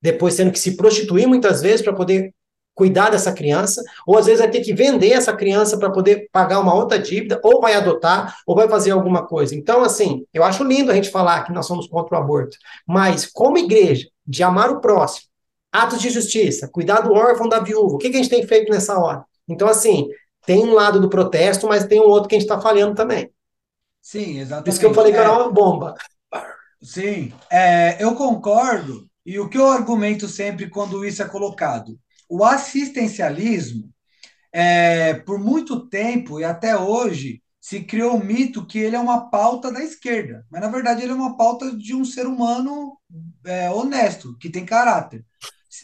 [0.00, 2.34] depois tendo que se prostituir muitas vezes para poder
[2.74, 6.58] cuidar dessa criança, ou às vezes vai ter que vender essa criança para poder pagar
[6.58, 9.54] uma outra dívida, ou vai adotar, ou vai fazer alguma coisa.
[9.54, 13.26] Então, assim, eu acho lindo a gente falar que nós somos contra o aborto, mas
[13.26, 15.30] como igreja, de amar o próximo,
[15.72, 17.94] Atos de justiça, cuidar do órfão da viúva.
[17.94, 19.24] O que, que a gente tem feito nessa hora?
[19.48, 20.06] Então, assim,
[20.44, 23.30] tem um lado do protesto, mas tem um outro que a gente está falhando também.
[24.02, 24.64] Sim, exatamente.
[24.64, 25.94] Por isso que eu falei que era uma bomba.
[26.82, 29.08] Sim, é, eu concordo.
[29.24, 31.98] E o que eu argumento sempre quando isso é colocado?
[32.28, 33.88] O assistencialismo,
[34.52, 39.30] é, por muito tempo e até hoje, se criou o mito que ele é uma
[39.30, 40.44] pauta da esquerda.
[40.50, 42.98] Mas, na verdade, ele é uma pauta de um ser humano
[43.44, 45.24] é, honesto, que tem caráter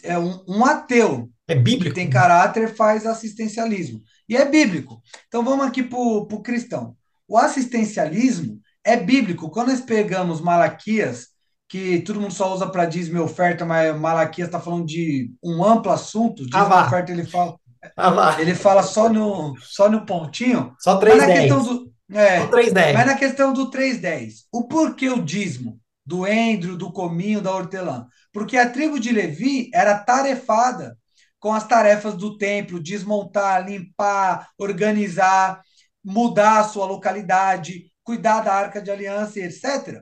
[0.03, 1.85] é um, um ateu é bíblico.
[1.85, 4.01] que tem caráter faz assistencialismo.
[4.27, 5.01] E é bíblico.
[5.27, 6.95] Então vamos aqui para o cristão.
[7.27, 8.59] O assistencialismo
[8.89, 9.49] é bíblico.
[9.49, 11.27] Quando nós pegamos Malaquias,
[11.67, 15.63] que todo mundo só usa para dízimo e oferta, mas Malaquias está falando de um
[15.63, 17.55] amplo assunto, dízimo ah, e oferta ele fala.
[17.95, 20.73] Ah, ele fala só no, só no pontinho.
[20.79, 21.47] Só 3,10.
[21.47, 22.93] Do, é, só 3,10.
[22.93, 25.79] Mas na questão do 3,10, o porquê o dízimo?
[26.05, 28.07] Do endro, do cominho, da hortelã?
[28.31, 30.97] porque a tribo de Levi era tarefada
[31.39, 35.61] com as tarefas do templo, desmontar, limpar, organizar,
[36.03, 40.01] mudar a sua localidade, cuidar da arca de aliança, etc.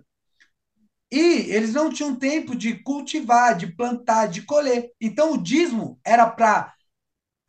[1.11, 4.91] E eles não tinham tempo de cultivar, de plantar, de colher.
[5.01, 6.71] Então o dízimo era para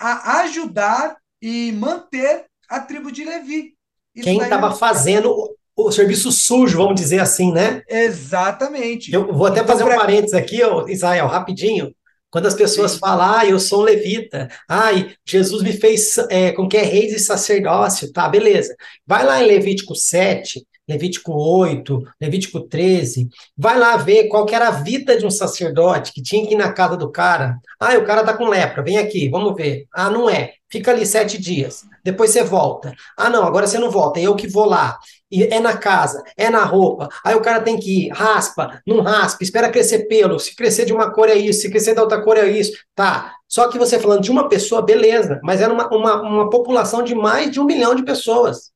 [0.00, 3.76] ajudar e manter a tribo de Levi.
[4.12, 5.32] Isso Quem estava fazendo
[5.76, 7.82] o serviço sujo, vamos dizer assim, né?
[7.88, 9.12] Exatamente.
[9.12, 11.94] Eu vou até então, fazer um parênteses aqui, Israel, rapidinho.
[12.30, 12.98] Quando as pessoas Sim.
[12.98, 17.06] falam, ah, eu sou um levita, ai, Jesus me fez é, com que é rei
[17.06, 18.74] e sacerdócio, tá, beleza.
[19.06, 24.68] Vai lá em Levítico 7, Levítico 8, Levítico 13, vai lá ver qual que era
[24.68, 27.58] a vida de um sacerdote que tinha que ir na casa do cara.
[27.78, 29.86] Ah, o cara tá com lepra, vem aqui, vamos ver.
[29.92, 30.57] Ah, não é.
[30.70, 32.92] Fica ali sete dias, depois você volta.
[33.16, 34.98] Ah, não, agora você não volta, é eu que vou lá.
[35.30, 37.08] E é na casa, é na roupa.
[37.24, 40.38] Aí o cara tem que ir, raspa, não raspa, espera crescer pelo.
[40.38, 42.72] Se crescer de uma cor é isso, se crescer da outra cor é isso.
[42.94, 43.34] Tá.
[43.46, 47.14] Só que você falando de uma pessoa, beleza, mas era uma, uma, uma população de
[47.14, 48.70] mais de um milhão de pessoas.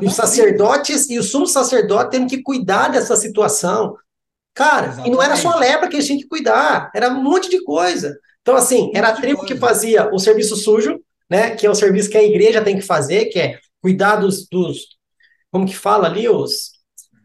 [0.00, 3.94] e os sacerdotes e o sumo sacerdote tendo que cuidar dessa situação.
[4.54, 5.08] Cara, Exatamente.
[5.08, 7.62] e não era só a lepra que eles tinham que cuidar, era um monte de
[7.64, 8.16] coisa.
[8.40, 11.50] Então, assim, era a tribo que fazia o serviço sujo, né?
[11.50, 14.94] Que é o serviço que a igreja tem que fazer, que é cuidar dos, dos
[15.50, 16.74] como que fala ali, os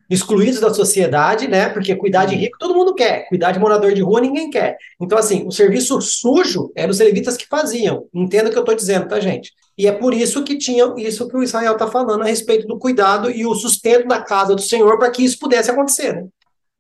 [0.09, 1.69] excluídos da sociedade, né?
[1.69, 4.75] Porque cuidar de rico todo mundo quer, cuidar de morador de rua ninguém quer.
[4.99, 8.07] Então, assim, o serviço sujo eram os levitas que faziam.
[8.13, 9.53] Entenda o que eu estou dizendo, tá, gente?
[9.77, 12.79] E é por isso que tinha isso que o Israel está falando a respeito do
[12.79, 16.13] cuidado e o sustento da casa do Senhor para que isso pudesse acontecer.
[16.13, 16.27] Né?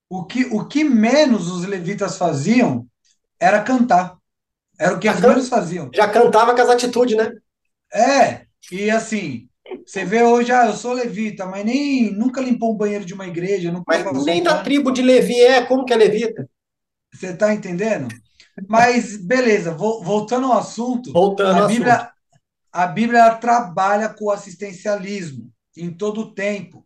[0.09, 2.85] O, que, o que menos os levitas faziam
[3.39, 4.18] era cantar.
[4.79, 5.89] Era o que eles menos faziam.
[5.93, 7.33] Já cantava com as atitudes, né?
[7.93, 9.49] É, e assim,
[9.85, 13.27] você vê hoje, ah, eu sou levita, mas nem nunca limpou um banheiro de uma
[13.27, 13.71] igreja.
[13.71, 16.49] Nunca mas nem da tribo de Levi é, como que é levita?
[17.13, 18.07] Você está entendendo?
[18.67, 21.11] Mas, beleza, voltando ao assunto.
[21.11, 22.11] Voltando a Bíblia, assunto.
[22.71, 26.85] A Bíblia trabalha com o assistencialismo em todo o tempo.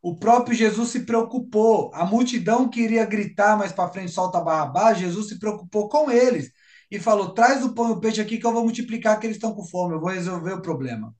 [0.00, 1.90] O próprio Jesus se preocupou.
[1.94, 4.98] A multidão queria gritar mais para frente, solta Barrabás.
[4.98, 6.52] Jesus se preocupou com eles
[6.96, 9.36] e falou: traz o pão e o peixe aqui que eu vou multiplicar, que eles
[9.36, 11.14] estão com fome, eu vou resolver o problema.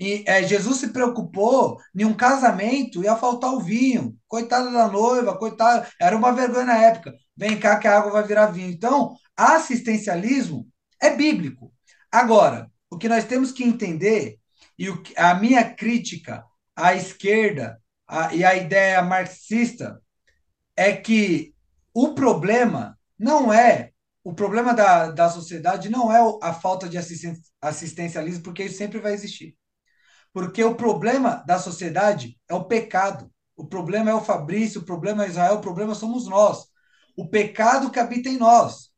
[0.00, 4.16] E é, Jesus se preocupou em um casamento, ia faltar o vinho.
[4.28, 5.88] Coitada da noiva, coitada.
[6.00, 7.14] Era uma vergonha na época.
[7.36, 8.70] Vem cá que a água vai virar vinho.
[8.70, 10.68] Então, assistencialismo
[11.02, 11.72] é bíblico.
[12.12, 14.38] Agora, o que nós temos que entender,
[14.78, 16.44] e o, a minha crítica
[16.76, 20.00] à esquerda a, e à ideia marxista,
[20.76, 21.52] é que
[21.92, 23.90] o problema não é
[24.28, 26.98] o problema da, da sociedade não é a falta de
[27.62, 29.56] assistencialismo, porque isso sempre vai existir.
[30.34, 33.32] Porque o problema da sociedade é o pecado.
[33.56, 36.66] O problema é o Fabrício, o problema é Israel, o problema somos nós.
[37.16, 38.90] O pecado que habita em nós.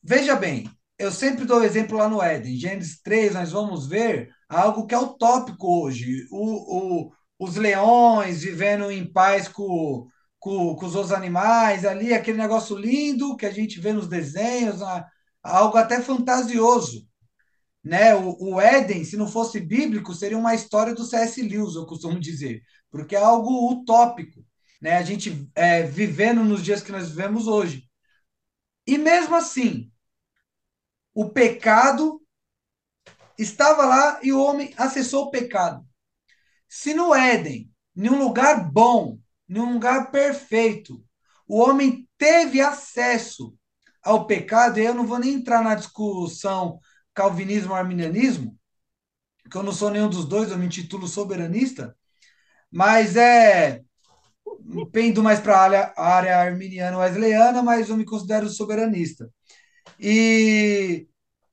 [0.00, 2.56] Veja bem, eu sempre dou exemplo lá no Éden.
[2.56, 6.24] Gênesis 3, nós vamos ver algo que é utópico hoje.
[6.30, 10.06] O, o, os leões vivendo em paz com,
[10.44, 14.82] com, com os outros animais ali, aquele negócio lindo que a gente vê nos desenhos,
[15.42, 17.08] algo até fantasioso.
[17.82, 18.14] Né?
[18.14, 21.40] O, o Éden, se não fosse bíblico, seria uma história do C.S.
[21.40, 24.44] Lewis, eu costumo dizer, porque é algo utópico,
[24.82, 24.98] né?
[24.98, 27.88] A gente é, vivendo nos dias que nós vivemos hoje.
[28.86, 29.90] E mesmo assim,
[31.14, 32.20] o pecado
[33.38, 35.82] estava lá e o homem acessou o pecado.
[36.68, 41.04] Se no Éden, em um lugar bom, em um lugar perfeito,
[41.46, 43.54] o homem teve acesso
[44.02, 46.78] ao pecado, e eu não vou nem entrar na discussão
[47.14, 48.58] calvinismo ou arminianismo,
[49.50, 51.96] que eu não sou nenhum dos dois, eu me intitulo soberanista,
[52.70, 53.82] mas é
[54.92, 59.30] pendo mais para a área, área arminiana wesleyana, mas eu me considero soberanista.
[59.98, 61.06] E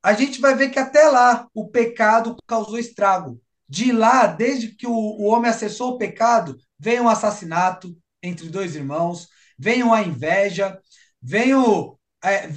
[0.03, 3.39] a gente vai ver que até lá o pecado causou estrago.
[3.67, 8.75] De lá, desde que o, o homem acessou o pecado, veio um assassinato entre dois
[8.75, 10.79] irmãos, veio a inveja,
[11.21, 12.47] veio é,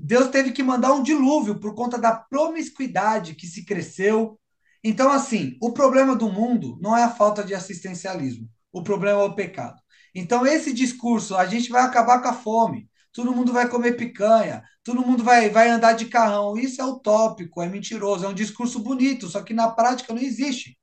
[0.00, 4.38] Deus teve que mandar um dilúvio por conta da promiscuidade que se cresceu.
[4.82, 9.24] Então, assim, o problema do mundo não é a falta de assistencialismo, o problema é
[9.24, 9.80] o pecado.
[10.14, 14.62] Então, esse discurso, a gente vai acabar com a fome, todo mundo vai comer picanha,
[14.82, 16.58] todo mundo vai, vai andar de carrão.
[16.58, 20.78] Isso é utópico, é mentiroso, é um discurso bonito, só que na prática não existe.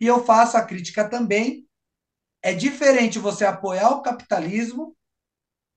[0.00, 1.64] E eu faço a crítica também.
[2.44, 4.94] É diferente você apoiar o capitalismo,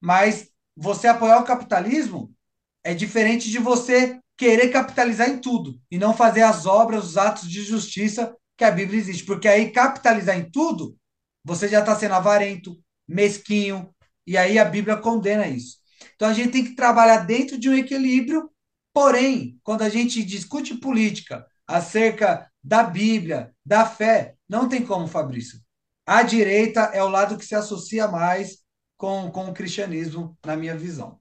[0.01, 2.35] mas você apoiar o capitalismo
[2.83, 7.49] é diferente de você querer capitalizar em tudo e não fazer as obras, os atos
[7.49, 9.23] de justiça que a Bíblia existe.
[9.23, 10.97] Porque aí capitalizar em tudo,
[11.41, 12.77] você já está sendo avarento,
[13.07, 13.89] mesquinho,
[14.27, 15.77] e aí a Bíblia condena isso.
[16.15, 18.51] Então a gente tem que trabalhar dentro de um equilíbrio,
[18.93, 25.65] porém, quando a gente discute política acerca da Bíblia, da fé, não tem como, Fabrício.
[26.07, 28.59] A direita é o lado que se associa mais
[28.95, 31.19] com, com o cristianismo, na minha visão.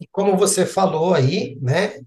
[0.00, 1.98] E como você falou aí, né?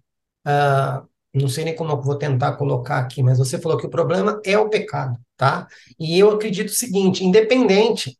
[0.47, 3.89] Uh, não sei nem como eu vou tentar colocar aqui, mas você falou que o
[3.89, 5.67] problema é o pecado, tá?
[5.99, 8.17] E eu acredito o seguinte: independente,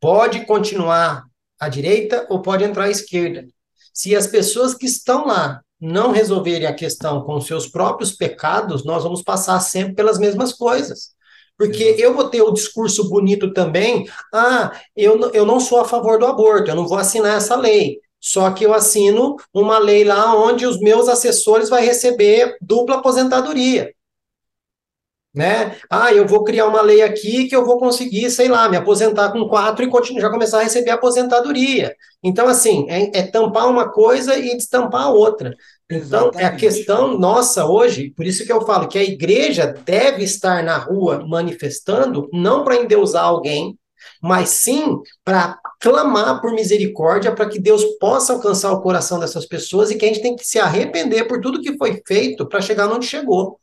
[0.00, 1.24] pode continuar
[1.58, 3.46] à direita ou pode entrar à esquerda.
[3.92, 9.02] Se as pessoas que estão lá não resolverem a questão com seus próprios pecados, nós
[9.02, 11.14] vamos passar sempre pelas mesmas coisas.
[11.60, 16.18] Porque eu vou ter o discurso bonito também, ah, eu, eu não sou a favor
[16.18, 17.98] do aborto, eu não vou assinar essa lei.
[18.18, 23.92] Só que eu assino uma lei lá onde os meus assessores vão receber dupla aposentadoria.
[25.34, 25.76] Né?
[25.90, 29.30] Ah, eu vou criar uma lei aqui que eu vou conseguir, sei lá, me aposentar
[29.30, 31.94] com quatro e continuar, já começar a receber aposentadoria.
[32.22, 35.54] Então, assim, é, é tampar uma coisa e destampar a outra.
[35.90, 36.38] Então, Exatamente.
[36.38, 40.62] é a questão nossa hoje, por isso que eu falo que a igreja deve estar
[40.62, 43.76] na rua manifestando, não para endeusar alguém,
[44.22, 49.90] mas sim para clamar por misericórdia, para que Deus possa alcançar o coração dessas pessoas
[49.90, 52.90] e que a gente tem que se arrepender por tudo que foi feito para chegar
[52.90, 53.58] onde chegou.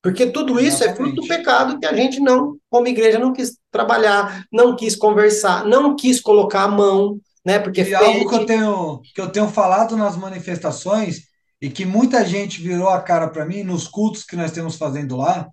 [0.00, 0.92] Porque tudo isso Exatamente.
[0.92, 4.94] é fruto do pecado que a gente não, como igreja, não quis trabalhar, não quis
[4.94, 7.58] conversar, não quis colocar a mão, né?
[7.58, 11.22] Porque e algo que eu tenho que eu tenho falado nas manifestações
[11.64, 15.16] e que muita gente virou a cara para mim nos cultos que nós temos fazendo
[15.16, 15.48] lá,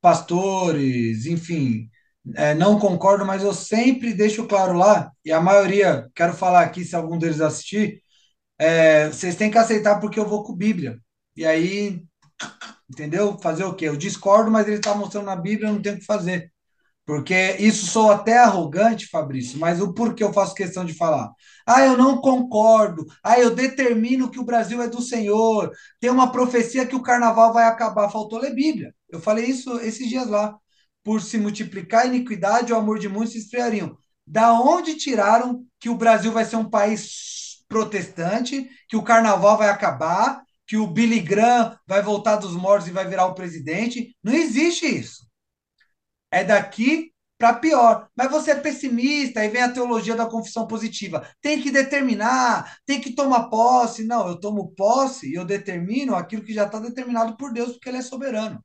[0.00, 1.88] pastores, enfim,
[2.34, 6.84] é, não concordo, mas eu sempre deixo claro lá, e a maioria, quero falar aqui
[6.84, 8.02] se algum deles assistir,
[8.58, 10.98] é, vocês têm que aceitar porque eu vou com Bíblia.
[11.36, 12.02] E aí,
[12.90, 13.38] entendeu?
[13.38, 13.88] Fazer o quê?
[13.88, 16.52] Eu discordo, mas ele está mostrando na Bíblia, eu não tenho o que fazer.
[17.06, 21.30] Porque isso sou até arrogante, Fabrício, mas o porquê eu faço questão de falar?
[21.66, 23.06] Ah, eu não concordo.
[23.22, 25.70] Ah, eu determino que o Brasil é do Senhor.
[26.00, 28.10] Tem uma profecia que o carnaval vai acabar.
[28.10, 28.94] Faltou ler Bíblia.
[29.08, 30.56] Eu falei isso esses dias lá.
[31.02, 33.96] Por se multiplicar a iniquidade, o amor de muitos se esfriariam.
[34.26, 39.68] Da onde tiraram que o Brasil vai ser um país protestante, que o carnaval vai
[39.68, 44.16] acabar, que o Billy Graham vai voltar dos mortos e vai virar o presidente?
[44.22, 45.24] Não existe isso
[46.34, 48.08] é daqui para pior.
[48.16, 51.26] Mas você é pessimista, aí vem a teologia da confissão positiva.
[51.40, 54.04] Tem que determinar, tem que tomar posse.
[54.04, 57.88] Não, eu tomo posse e eu determino aquilo que já está determinado por Deus, porque
[57.88, 58.64] Ele é soberano.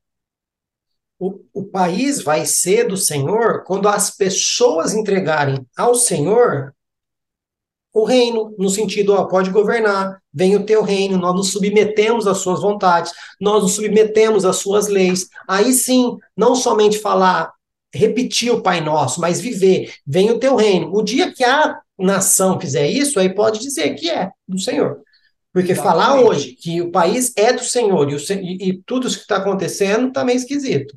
[1.18, 6.74] O, o país vai ser do Senhor quando as pessoas entregarem ao Senhor
[7.92, 12.38] o reino, no sentido, ó, pode governar, vem o teu reino, nós nos submetemos às
[12.38, 15.28] suas vontades, nós nos submetemos às suas leis.
[15.48, 17.52] Aí sim, não somente falar
[17.92, 19.92] repetir o Pai Nosso, mas viver.
[20.06, 20.94] Vem o teu reino.
[20.94, 25.02] O dia que a nação fizer isso, aí pode dizer que é do Senhor.
[25.52, 25.98] Porque Exatamente.
[26.00, 29.22] falar hoje que o país é do Senhor e, o, e, e tudo isso que
[29.22, 30.96] está acontecendo está meio esquisito.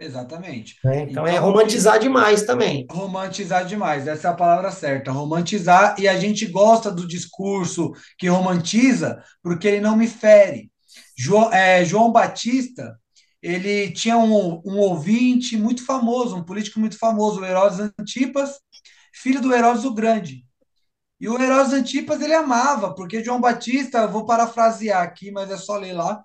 [0.00, 0.76] Exatamente.
[0.86, 2.86] É, então, então, é romantizar demais também.
[2.90, 5.12] Romantizar demais, essa é a palavra certa.
[5.12, 10.70] Romantizar, e a gente gosta do discurso que romantiza, porque ele não me fere.
[11.16, 12.98] João, é, João Batista,
[13.42, 18.58] ele tinha um, um ouvinte muito famoso, um político muito famoso, o Herodes Antipas,
[19.14, 20.44] filho do Herodes o Grande.
[21.20, 25.76] E o Herodes Antipas ele amava, porque João Batista, vou parafrasear aqui, mas é só
[25.76, 26.22] ler lá.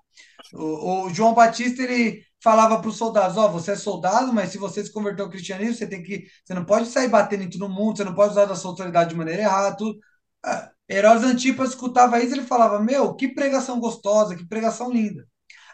[0.54, 4.50] O, o João Batista ele falava para os soldados: Ó, oh, você é soldado, mas
[4.50, 6.26] se você se converter ao cristianismo, você tem que.
[6.44, 9.10] Você não pode sair batendo em todo mundo, você não pode usar da sua autoridade
[9.10, 9.76] de maneira errada.
[9.76, 9.98] Tudo.
[10.44, 15.26] Ah, Herodes Antipas escutava isso, ele falava: Meu, que pregação gostosa, que pregação linda.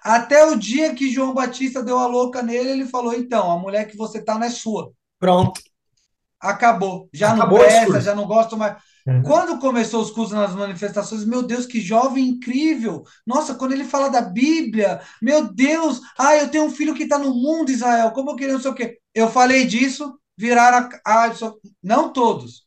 [0.03, 3.87] Até o dia que João Batista deu a louca nele, ele falou: então, a mulher
[3.87, 4.93] que você tá não é sua.
[5.19, 5.61] Pronto.
[6.41, 7.09] Acabou.
[7.13, 8.77] Já Acabou não presta, já não gosto mais.
[9.07, 9.23] Uhum.
[9.23, 13.05] Quando começou os cursos nas manifestações, meu Deus, que jovem incrível!
[13.27, 17.19] Nossa, quando ele fala da Bíblia, meu Deus, ah, eu tenho um filho que está
[17.19, 18.99] no mundo, Israel, como eu queria não sei o quê.
[19.15, 21.27] Eu falei disso, viraram a.
[21.27, 21.35] a
[21.83, 22.65] não todos,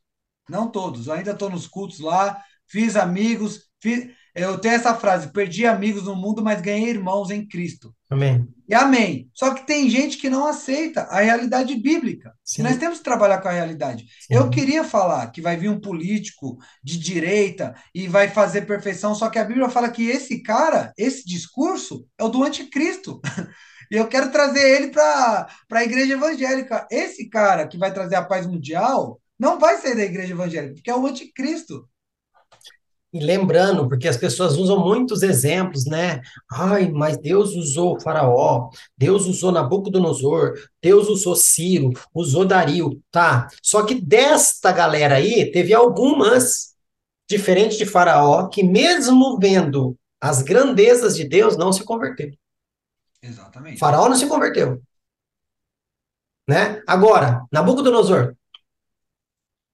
[0.50, 1.08] não todos.
[1.08, 6.04] Eu ainda estou nos cultos lá, fiz amigos, fiz, eu tenho essa frase: perdi amigos
[6.04, 7.96] no mundo, mas ganhei irmãos em Cristo.
[8.10, 8.46] Amém.
[8.68, 9.30] E amém.
[9.34, 12.34] Só que tem gente que não aceita a realidade bíblica.
[12.44, 12.62] Sim.
[12.62, 14.06] E nós temos que trabalhar com a realidade.
[14.22, 14.36] Sim.
[14.36, 19.30] Eu queria falar que vai vir um político de direita e vai fazer perfeição, só
[19.30, 23.22] que a Bíblia fala que esse cara, esse discurso, é o do anticristo.
[23.92, 26.88] E eu quero trazer ele para a igreja evangélica.
[26.90, 30.90] Esse cara que vai trazer a paz mundial não vai ser da igreja evangélica, porque
[30.90, 31.88] é o anticristo.
[33.16, 36.20] E lembrando, porque as pessoas usam muitos exemplos, né?
[36.52, 43.48] Ai, mas Deus usou Faraó, Deus usou Nabucodonosor, Deus usou Ciro, usou Dario, tá?
[43.64, 46.76] Só que desta galera aí, teve algumas,
[47.26, 52.32] diferente de Faraó, que mesmo vendo as grandezas de Deus, não se converteu.
[53.22, 53.80] Exatamente.
[53.80, 54.82] Faraó não se converteu.
[56.46, 56.82] Né?
[56.86, 58.36] Agora, Nabucodonosor,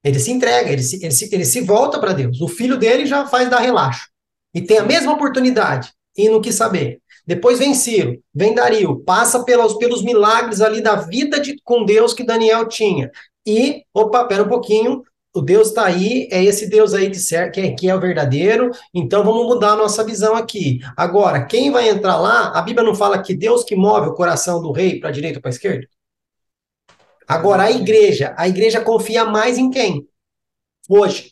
[0.04, 2.42] ele se entrega, ele se, ele se, ele se volta para Deus.
[2.42, 4.08] O filho dele já faz dar relaxo.
[4.54, 7.00] E tem a mesma oportunidade e não quis saber.
[7.26, 12.14] Depois vem Ciro, vem Dario, passa pelos, pelos milagres ali da vida de, com Deus
[12.14, 13.12] que Daniel tinha.
[13.46, 17.20] E, opa, pera um pouquinho, o Deus está aí, é esse Deus aí que,
[17.52, 20.80] que, é, que é o verdadeiro, então vamos mudar a nossa visão aqui.
[20.98, 24.62] Agora, quem vai entrar lá, a Bíblia não fala que Deus que move o coração
[24.62, 25.88] do rei para a direita ou para a esquerda?
[27.32, 30.06] Agora, a igreja, a igreja confia mais em quem?
[30.90, 31.32] Hoje.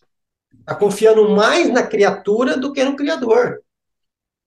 [0.59, 3.61] Está confiando mais na criatura do que no Criador.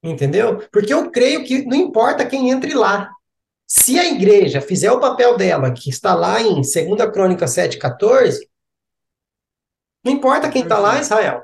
[0.02, 0.66] Entendeu?
[0.72, 3.10] Porque eu creio que não importa quem entre lá.
[3.66, 6.72] Se a igreja fizer o papel dela, que está lá em 2
[7.12, 8.38] Crônica 7,14,
[10.02, 11.42] não importa quem está lá, Israel.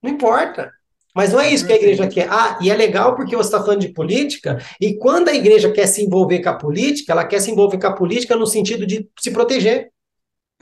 [0.00, 0.72] Não importa.
[1.18, 2.28] Mas não é isso que a igreja quer.
[2.30, 5.88] Ah, e é legal porque você está falando de política, e quando a igreja quer
[5.88, 9.10] se envolver com a política, ela quer se envolver com a política no sentido de
[9.18, 9.90] se proteger.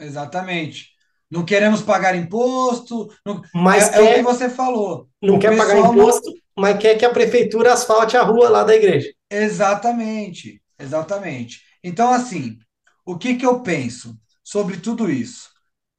[0.01, 0.93] Exatamente.
[1.31, 3.07] Não queremos pagar imposto.
[3.23, 3.43] Não...
[3.55, 5.07] Mas é, quer, é, o que você falou.
[5.21, 6.37] Não o quer pagar imposto, não...
[6.57, 9.13] mas quer que a prefeitura asfalte a rua lá da igreja.
[9.31, 10.63] Exatamente.
[10.79, 11.61] Exatamente.
[11.85, 12.57] Então, assim,
[13.05, 15.51] o que que eu penso sobre tudo isso?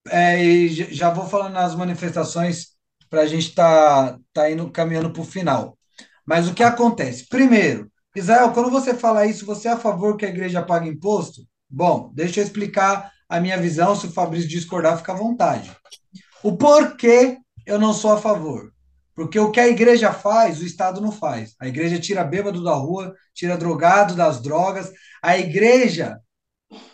[0.09, 2.75] É, e já vou falando nas manifestações
[3.09, 5.77] para a gente tá, tá indo caminhando para o final.
[6.25, 7.27] Mas o que acontece?
[7.27, 11.41] Primeiro, Israel, quando você fala isso, você é a favor que a igreja pague imposto?
[11.69, 13.95] Bom, deixa eu explicar a minha visão.
[13.95, 15.71] Se o Fabrício discordar, fica à vontade.
[16.43, 18.71] O porquê eu não sou a favor?
[19.15, 21.55] Porque o que a igreja faz, o Estado não faz.
[21.59, 24.91] A igreja tira bêbado da rua, tira drogado das drogas.
[25.21, 26.19] A igreja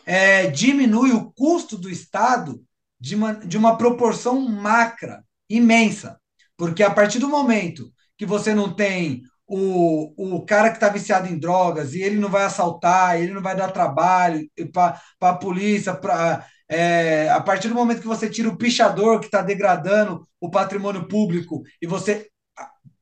[0.06, 2.64] é, diminui o custo do Estado
[3.00, 5.24] de uma, de uma proporção macra,
[5.56, 6.20] imensa.
[6.58, 11.28] Porque a partir do momento que você não tem o, o cara que está viciado
[11.28, 15.94] em drogas e ele não vai assaltar, ele não vai dar trabalho para a polícia,
[15.94, 20.50] pra, é, a partir do momento que você tira o pichador que está degradando o
[20.50, 22.30] patrimônio público e você.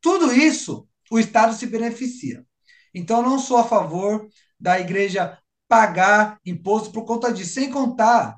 [0.01, 2.43] Tudo isso, o Estado se beneficia.
[2.93, 4.27] Então, não sou a favor
[4.59, 5.37] da igreja
[5.67, 8.35] pagar imposto por conta disso, sem contar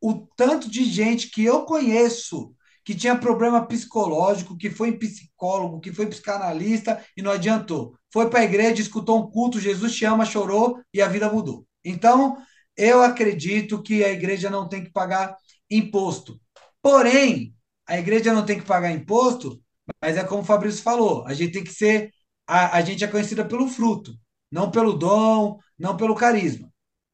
[0.00, 2.54] o tanto de gente que eu conheço
[2.84, 7.94] que tinha problema psicológico, que foi em psicólogo, que foi psicanalista e não adiantou.
[8.12, 11.66] Foi para a igreja, escutou um culto, Jesus te ama, chorou e a vida mudou.
[11.84, 12.36] Então,
[12.76, 15.36] eu acredito que a igreja não tem que pagar
[15.70, 16.40] imposto.
[16.82, 17.54] Porém,
[17.86, 19.60] a igreja não tem que pagar imposto,
[20.02, 22.10] mas é como o Fabrício falou, a gente tem que ser,
[22.46, 24.14] a, a gente é conhecida pelo fruto,
[24.50, 26.70] não pelo dom, não pelo carisma.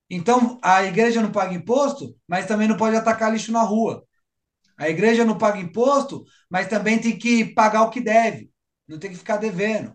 [0.08, 4.04] Então, a igreja não paga imposto, mas também não pode atacar lixo na rua.
[4.79, 8.51] A igreja não paga imposto, mas também tem que pagar o que deve,
[8.89, 9.95] não tem que ficar devendo.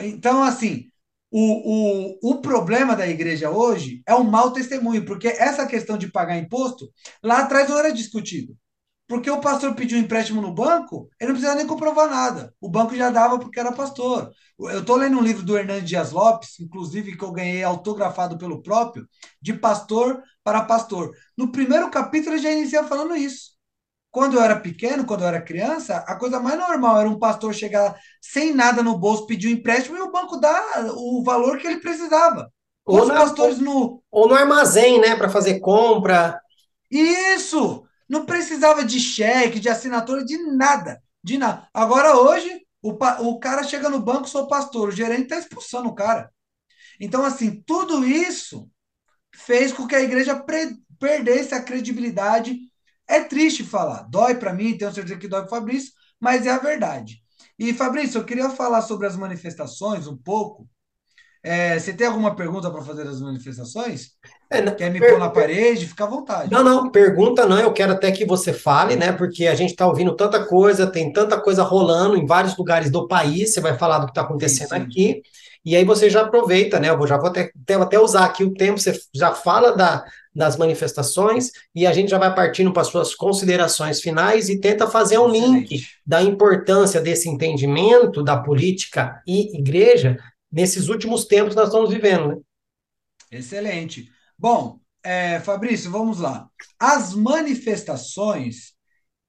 [0.00, 0.86] Então, assim,
[1.30, 6.10] o, o, o problema da igreja hoje é o mau testemunho, porque essa questão de
[6.10, 6.90] pagar imposto,
[7.22, 8.56] lá atrás não era discutido.
[9.06, 12.54] Porque o pastor pediu um empréstimo no banco, ele não precisava nem comprovar nada.
[12.60, 14.30] O banco já dava porque era pastor.
[14.58, 18.62] Eu estou lendo um livro do Hernandes Dias Lopes, inclusive que eu ganhei autografado pelo
[18.62, 19.06] próprio,
[19.42, 21.14] de pastor para pastor.
[21.36, 23.52] No primeiro capítulo ele já inicia falando isso.
[24.14, 27.52] Quando eu era pequeno, quando eu era criança, a coisa mais normal era um pastor
[27.54, 31.66] chegar sem nada no bolso, pedir um empréstimo e o banco dar o valor que
[31.66, 32.50] ele precisava.
[32.86, 34.02] Ou, Os na, pastores no.
[34.10, 36.40] ou no armazém, né, para fazer compra.
[36.90, 37.84] Isso!
[38.08, 41.02] Não precisava de cheque, de assinatura, de nada.
[41.22, 41.68] De nada.
[41.72, 45.88] Agora, hoje, o, pa- o cara chega no banco, sou pastor, o gerente está expulsando
[45.88, 46.30] o cara.
[47.00, 48.70] Então, assim, tudo isso
[49.34, 52.58] fez com que a igreja pre- perdesse a credibilidade.
[53.08, 56.50] É triste falar, dói para mim, tenho certeza que dói para o Fabrício, mas é
[56.50, 57.22] a verdade.
[57.58, 60.68] E, Fabrício, eu queria falar sobre as manifestações um pouco.
[61.42, 64.12] É, você tem alguma pergunta para fazer das manifestações?
[64.50, 65.86] É, na- Quer me pôr na parede?
[65.88, 66.50] Fica à vontade.
[66.50, 69.12] Não, não, pergunta não, eu quero até que você fale, né?
[69.12, 73.08] Porque a gente está ouvindo tanta coisa, tem tanta coisa rolando em vários lugares do
[73.08, 74.74] país, você vai falar do que está Sim, acontecendo sim.
[74.74, 75.22] aqui,
[75.64, 76.90] e aí você já aproveita, né?
[76.90, 80.04] Eu já vou até, até, até usar aqui o tempo, você já fala da,
[80.34, 84.86] das manifestações, e a gente já vai partindo para as suas considerações finais e tenta
[84.86, 90.16] fazer um link da importância desse entendimento da política e igreja
[90.50, 92.36] nesses últimos tempos que nós estamos vivendo, né?
[93.30, 94.10] Excelente.
[94.38, 96.48] Bom, é, Fabrício, vamos lá.
[96.78, 98.72] As manifestações,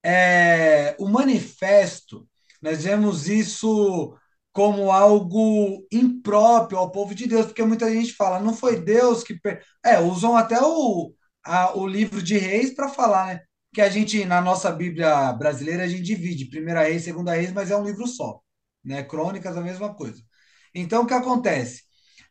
[0.03, 2.27] é, o manifesto,
[2.61, 4.17] nós vemos isso
[4.55, 9.39] como algo impróprio ao povo de Deus, porque muita gente fala, não foi Deus que.
[9.39, 11.13] per-" É, usam até o,
[11.45, 13.41] a- o livro de Reis para falar, né?
[13.73, 17.71] Que a gente, na nossa Bíblia brasileira, a gente divide Primeira Reis, Segunda Reis, mas
[17.71, 18.41] é um livro só,
[18.83, 19.03] né?
[19.03, 20.21] Crônicas, a mesma coisa.
[20.73, 21.83] Então, o que acontece?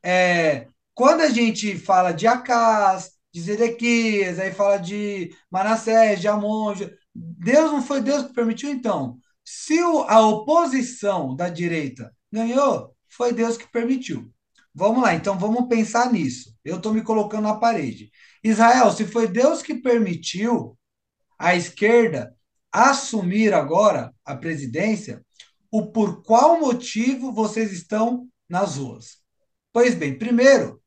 [0.02, 6.74] É, quando a gente fala de Acás, de Zedequias, aí fala de Manassés, de Amon,
[6.74, 9.18] de- Deus não foi Deus que permitiu, então.
[9.44, 14.32] Se a oposição da direita ganhou, foi Deus que permitiu.
[14.74, 16.54] Vamos lá, então vamos pensar nisso.
[16.64, 18.10] Eu estou me colocando na parede.
[18.42, 20.76] Israel, se foi Deus que permitiu
[21.38, 22.34] a esquerda
[22.72, 25.24] assumir agora a presidência,
[25.70, 29.18] o por qual motivo vocês estão nas ruas?
[29.72, 30.80] Pois bem, primeiro,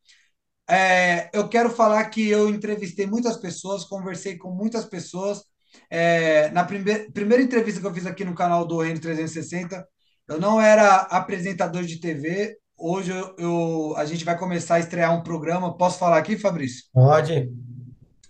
[0.69, 5.43] é, eu quero falar que eu entrevistei muitas pessoas, conversei com muitas pessoas.
[5.89, 9.87] É, na primeira, primeira entrevista que eu fiz aqui no canal do Reino 360,
[10.27, 12.57] eu não era apresentador de TV.
[12.77, 15.75] Hoje eu, eu- a gente vai começar a estrear um programa.
[15.77, 16.83] Posso falar aqui, Fabrício?
[16.93, 17.49] Pode.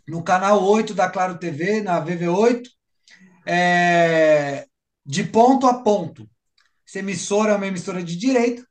[0.07, 2.69] No canal 8 da Claro TV, na VV8,
[3.45, 4.65] é,
[5.05, 6.29] de ponto a ponto.
[6.87, 8.65] Essa emissora é uma emissora de direita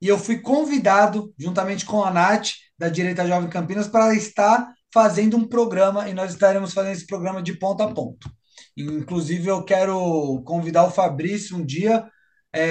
[0.00, 5.36] e eu fui convidado, juntamente com a Nath, da Direita Jovem Campinas, para estar fazendo
[5.36, 8.30] um programa, e nós estaremos fazendo esse programa de ponta a ponto.
[8.76, 12.06] Inclusive, eu quero convidar o Fabrício um dia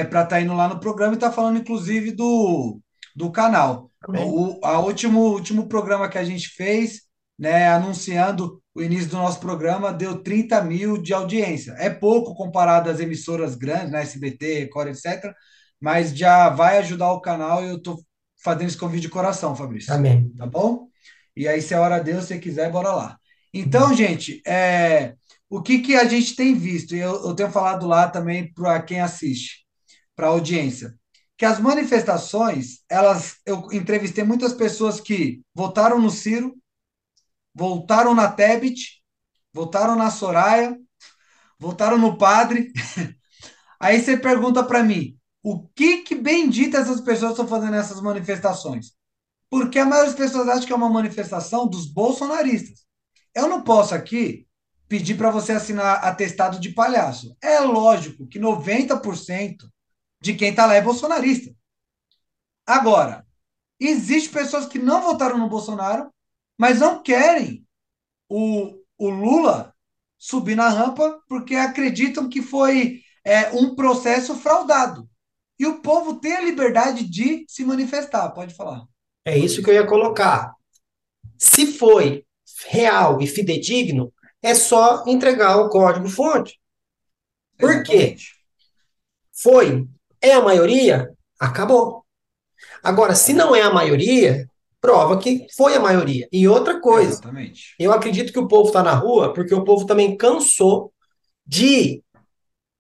[0.09, 2.79] para estar indo lá no programa e estar falando, inclusive, do,
[3.15, 3.91] do canal.
[4.07, 7.01] O a último, último programa que a gente fez,
[7.37, 11.75] né, anunciando o início do nosso programa, deu 30 mil de audiência.
[11.77, 15.33] É pouco comparado às emissoras grandes, né, SBT, Record, etc.,
[15.79, 17.99] mas já vai ajudar o canal e eu estou
[18.43, 19.93] fazendo esse convite de coração, Fabrício.
[19.93, 20.31] Amém.
[20.37, 20.87] Tá bom?
[21.35, 23.17] E aí, se é hora Deus, se quiser, bora lá.
[23.53, 25.15] Então, gente, é,
[25.49, 28.81] o que, que a gente tem visto, e eu, eu tenho falado lá também para
[28.81, 29.65] quem assiste,
[30.15, 30.95] para a audiência,
[31.37, 36.55] que as manifestações, elas, eu entrevistei muitas pessoas que votaram no Ciro,
[37.53, 39.01] voltaram na Tebet,
[39.53, 40.77] votaram na Soraya,
[41.59, 42.71] votaram no Padre.
[43.79, 48.93] Aí você pergunta para mim, o que que bendita essas pessoas estão fazendo nessas manifestações?
[49.51, 52.85] Porque a maioria das pessoas acha que é uma manifestação dos bolsonaristas.
[53.35, 54.47] Eu não posso aqui
[54.87, 57.35] pedir para você assinar atestado de palhaço.
[57.41, 59.69] É lógico que 90%
[60.21, 61.53] de quem está lá é bolsonarista.
[62.65, 63.27] Agora,
[63.77, 66.09] existem pessoas que não votaram no Bolsonaro,
[66.57, 67.67] mas não querem
[68.29, 69.75] o, o Lula
[70.17, 75.09] subir na rampa porque acreditam que foi é, um processo fraudado.
[75.59, 78.29] E o povo tem a liberdade de se manifestar.
[78.29, 78.90] Pode falar.
[79.25, 80.53] É isso que eu ia colocar.
[81.37, 82.25] Se foi
[82.67, 86.59] real e fidedigno, é só entregar o código-fonte.
[87.57, 88.15] Por quê?
[89.31, 89.87] Foi.
[90.19, 91.11] É a maioria?
[91.39, 92.05] Acabou.
[92.83, 94.47] Agora, se não é a maioria,
[94.79, 96.27] prova que foi a maioria.
[96.31, 97.75] E outra coisa, Exatamente.
[97.79, 100.91] eu acredito que o povo está na rua porque o povo também cansou
[101.45, 102.03] de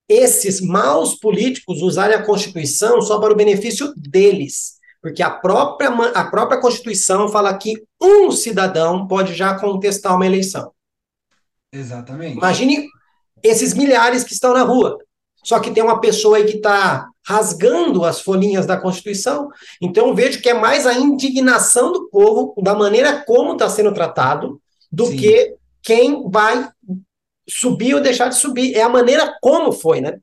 [0.09, 4.80] esses maus políticos usarem a Constituição só para o benefício deles.
[5.01, 10.71] Porque a própria, a própria Constituição fala que um cidadão pode já contestar uma eleição.
[11.73, 12.37] Exatamente.
[12.37, 12.87] Imagine
[13.41, 14.97] esses milhares que estão na rua.
[15.43, 19.49] Só que tem uma pessoa aí que está rasgando as folhinhas da Constituição.
[19.81, 23.93] Então eu vejo que é mais a indignação do povo, da maneira como está sendo
[23.93, 25.17] tratado, do Sim.
[25.17, 26.69] que quem vai
[27.49, 28.75] subir ou deixar de subir.
[28.75, 30.19] É a maneira como foi, né?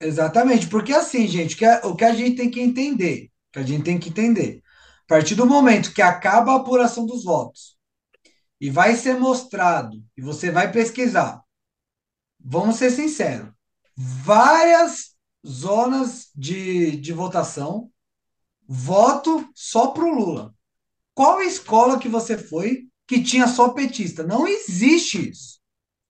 [0.00, 3.84] Exatamente, porque assim, gente, que o que a gente tem que entender, que a gente
[3.84, 4.62] tem que entender,
[5.04, 7.76] a partir do momento que acaba a apuração dos votos
[8.60, 11.42] e vai ser mostrado, e você vai pesquisar,
[12.40, 13.52] vamos ser sinceros,
[13.96, 15.12] várias
[15.46, 17.90] zonas de, de votação,
[18.66, 20.54] voto só para o Lula.
[21.14, 24.22] Qual escola que você foi que tinha só petista?
[24.22, 25.60] Não existe isso.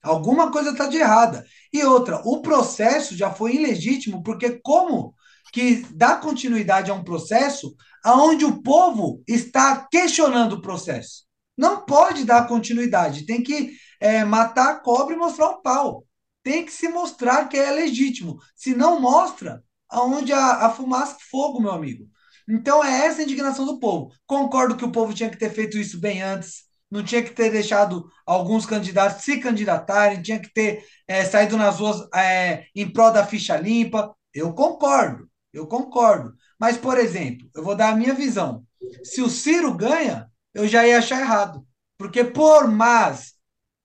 [0.03, 1.45] Alguma coisa está de errada.
[1.72, 5.14] E outra, o processo já foi ilegítimo, porque como
[5.53, 11.24] que dá continuidade a um processo aonde o povo está questionando o processo?
[11.57, 16.05] Não pode dar continuidade, tem que é, matar a cobra e mostrar o pau.
[16.42, 18.38] Tem que se mostrar que é legítimo.
[18.57, 22.09] Se não mostra, aonde a, a fumaça fogo, meu amigo.
[22.48, 24.11] Então é essa a indignação do povo.
[24.26, 27.50] Concordo que o povo tinha que ter feito isso bem antes não tinha que ter
[27.50, 33.11] deixado alguns candidatos se candidatarem, tinha que ter é, saído nas ruas é, em prol
[33.11, 34.14] da ficha limpa.
[34.34, 36.34] Eu concordo, eu concordo.
[36.59, 38.64] Mas, por exemplo, eu vou dar a minha visão.
[39.05, 41.66] Se o Ciro ganha, eu já ia achar errado.
[41.96, 43.34] Porque, por mais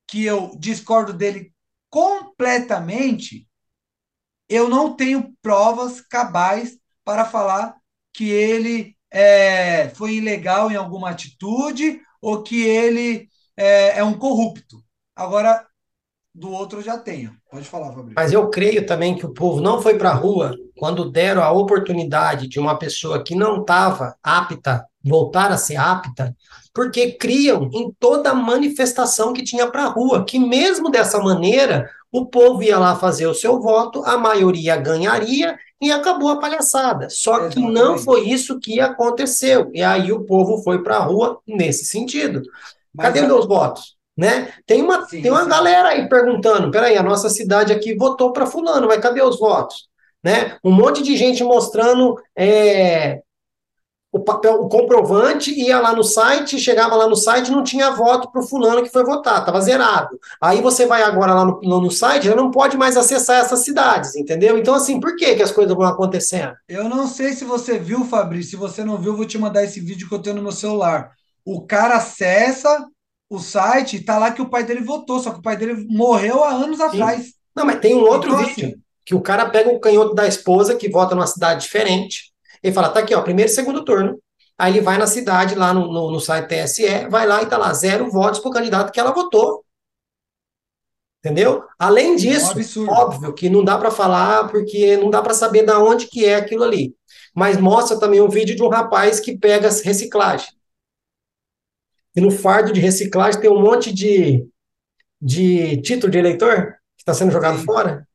[0.07, 1.53] que eu discordo dele
[1.89, 3.47] completamente,
[4.49, 7.75] eu não tenho provas cabais para falar
[8.13, 14.83] que ele é, foi ilegal em alguma atitude ou que ele é, é um corrupto.
[15.15, 15.67] Agora,
[16.37, 17.31] do outro eu já tenho.
[17.49, 18.13] Pode falar, Fabrício.
[18.15, 21.51] Mas eu creio também que o povo não foi para a rua quando deram a
[21.51, 26.35] oportunidade de uma pessoa que não estava apta voltar a ser apta,
[26.73, 32.25] porque criam em toda manifestação que tinha para a rua, que mesmo dessa maneira o
[32.27, 37.09] povo ia lá fazer o seu voto, a maioria ganharia e acabou a palhaçada.
[37.09, 37.55] Só Exatamente.
[37.55, 39.71] que não foi isso que aconteceu.
[39.73, 42.43] E aí o povo foi para a rua nesse sentido.
[42.93, 43.96] Mas Cadê meus votos?
[44.17, 44.51] Né?
[44.65, 45.49] Tem uma, sim, tem uma sim.
[45.49, 49.87] galera aí perguntando: peraí, a nossa cidade aqui votou para Fulano, mas cadê os votos?
[50.23, 50.57] Né?
[50.63, 53.21] Um monte de gente mostrando é,
[54.11, 58.31] o papel, o comprovante, ia lá no site, chegava lá no site, não tinha voto
[58.31, 60.19] para o fulano que foi votar, estava zerado.
[60.41, 64.57] Aí você vai agora lá no, no, site, não pode mais acessar essas cidades, entendeu?
[64.57, 66.53] Então, assim, por que, que as coisas vão acontecendo?
[66.67, 69.63] Eu não sei se você viu, Fabrício, se você não viu, eu vou te mandar
[69.63, 71.11] esse vídeo que eu tenho no meu celular.
[71.45, 72.87] O cara acessa
[73.29, 76.43] o site, tá lá que o pai dele votou, só que o pai dele morreu
[76.43, 76.83] há anos Sim.
[76.83, 77.33] atrás.
[77.55, 78.75] Não, mas tem um outro então, vídeo, assim,
[79.05, 82.31] que o cara pega o canhoto da esposa, que vota numa cidade diferente,
[82.63, 84.19] ele fala, tá aqui, ó, primeiro e segundo turno.
[84.57, 87.57] Aí ele vai na cidade, lá no, no, no site TSE, vai lá e tá
[87.57, 89.63] lá, zero votos pro candidato que ela votou.
[91.19, 91.63] Entendeu?
[91.77, 95.79] Além disso, é óbvio que não dá para falar porque não dá para saber da
[95.79, 96.95] onde que é aquilo ali.
[97.35, 100.47] Mas mostra também um vídeo de um rapaz que pega reciclagem.
[102.17, 104.45] E no fardo de reciclagem tem um monte de,
[105.21, 107.65] de título de eleitor que está sendo jogado Sim.
[107.65, 108.07] fora.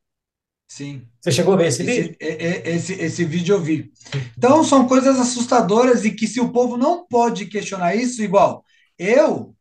[0.67, 1.07] Sim.
[1.21, 2.17] Você chegou a ver esse, Esse, vídeo?
[2.19, 3.91] é- é- esse, esse vídeo eu vi.
[4.37, 8.63] Então, são coisas assustadoras e que se o povo não pode questionar isso, igual
[8.97, 9.55] eu,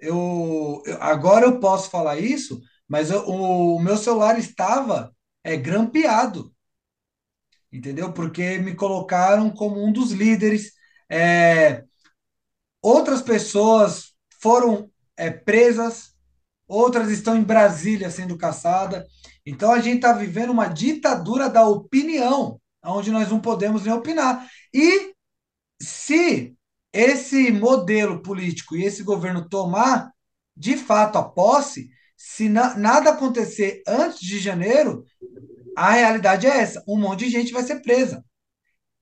[0.00, 5.12] eu, eu- agora eu posso falar isso, mas eu- o, meu celular estava
[5.44, 6.52] é, grampeado,
[7.72, 8.12] entendeu?
[8.12, 10.72] Porque me colocaram como um dos líderes.
[11.08, 11.84] É,
[12.82, 16.14] outras pessoas foram é, presas,
[16.66, 19.04] outras estão em Brasília sendo caçadas.
[19.44, 24.48] Então a gente está vivendo uma ditadura da opinião, onde nós não podemos nem opinar.
[24.72, 25.12] E
[25.80, 26.54] se
[26.92, 30.10] esse modelo político e esse governo tomar
[30.56, 35.04] de fato a posse, se na- nada acontecer antes de janeiro,
[35.76, 38.24] a realidade é essa: um monte de gente vai ser presa.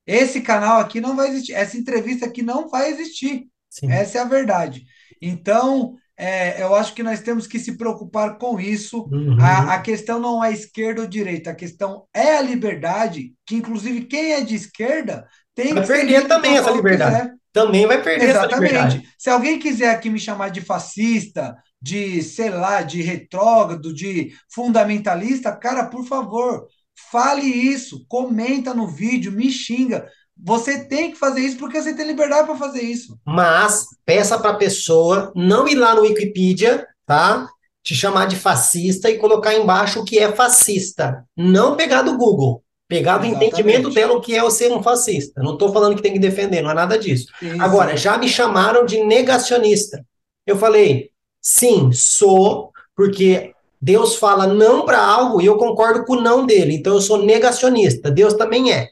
[0.05, 3.47] Esse canal aqui não vai existir, essa entrevista aqui não vai existir.
[3.69, 3.91] Sim.
[3.91, 4.83] Essa é a verdade.
[5.21, 9.07] Então, é, eu acho que nós temos que se preocupar com isso.
[9.11, 9.37] Uhum.
[9.39, 14.01] A, a questão não é esquerda ou direita, a questão é a liberdade, que inclusive
[14.05, 17.15] quem é de esquerda tem Vai que perder também essa liberdade.
[17.15, 17.33] quiser.
[17.51, 18.95] Também vai perder essa liberdade.
[18.95, 19.15] Exatamente.
[19.17, 25.55] Se alguém quiser aqui me chamar de fascista, de, sei lá, de retrógrado, de fundamentalista,
[25.55, 26.67] cara, por favor,
[27.11, 30.07] fale isso, comenta no vídeo, me xinga.
[30.43, 33.17] Você tem que fazer isso porque você tem liberdade para fazer isso.
[33.25, 37.47] Mas peça para a pessoa não ir lá no Wikipedia, tá?
[37.83, 41.25] Te chamar de fascista e colocar embaixo o que é fascista.
[41.35, 42.63] Não pegar do Google.
[42.87, 43.53] Pegar do Exatamente.
[43.53, 45.43] entendimento dela o que é ser um fascista.
[45.43, 47.27] Não estou falando que tem que defender, não é nada disso.
[47.41, 47.61] Isso.
[47.61, 50.03] Agora, já me chamaram de negacionista.
[50.45, 56.21] Eu falei, sim, sou, porque Deus fala não para algo e eu concordo com o
[56.21, 56.73] não dele.
[56.73, 58.09] Então eu sou negacionista.
[58.09, 58.89] Deus também é.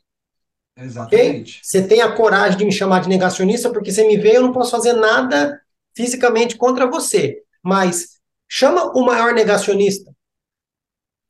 [0.78, 1.60] Exatamente.
[1.64, 4.54] Você tem a coragem de me chamar de negacionista porque você me vê, eu não
[4.54, 5.60] posso fazer nada
[5.96, 7.42] fisicamente contra você.
[7.64, 10.12] Mas chama o maior negacionista,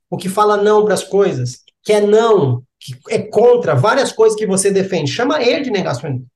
[0.10, 4.38] o que fala não para as coisas, que é não, que é contra várias coisas
[4.38, 5.12] que você defende.
[5.12, 6.28] Chama ele de negacionista.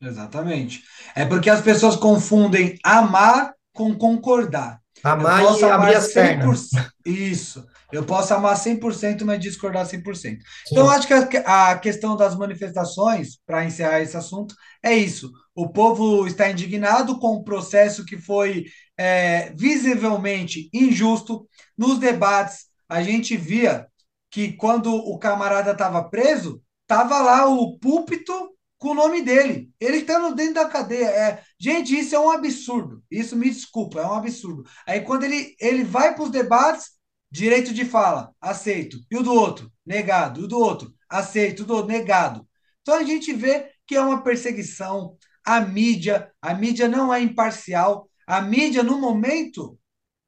[0.00, 0.82] Exatamente.
[1.14, 4.80] É porque as pessoas confundem amar com concordar.
[5.02, 6.70] Amar e abrir as pernas.
[6.70, 6.92] 100%.
[7.06, 7.66] Isso.
[7.92, 10.38] Eu posso amar 100%, mas discordar 100%.
[10.70, 15.30] Então, eu acho que a, a questão das manifestações, para encerrar esse assunto, é isso.
[15.54, 18.64] O povo está indignado com o processo que foi
[18.96, 21.46] é, visivelmente injusto.
[21.76, 23.86] Nos debates, a gente via
[24.30, 28.32] que quando o camarada estava preso, estava lá o púlpito
[28.78, 29.70] com o nome dele.
[29.78, 31.06] Ele estando dentro da cadeia.
[31.06, 33.02] É, gente, isso é um absurdo.
[33.10, 34.64] Isso me desculpa, é um absurdo.
[34.86, 36.90] Aí quando ele, ele vai para os debates,
[37.32, 38.98] direito de fala, aceito.
[39.10, 40.42] E o do outro, negado.
[40.42, 41.62] E o do outro, aceito.
[41.62, 42.46] O do outro, negado.
[42.82, 45.16] Então a gente vê que é uma perseguição.
[45.44, 48.06] A mídia, a mídia não é imparcial.
[48.26, 49.78] A mídia, no momento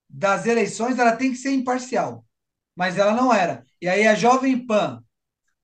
[0.08, 2.24] das eleições, ela tem que ser imparcial.
[2.74, 3.62] Mas ela não era.
[3.82, 5.04] E aí a Jovem Pan,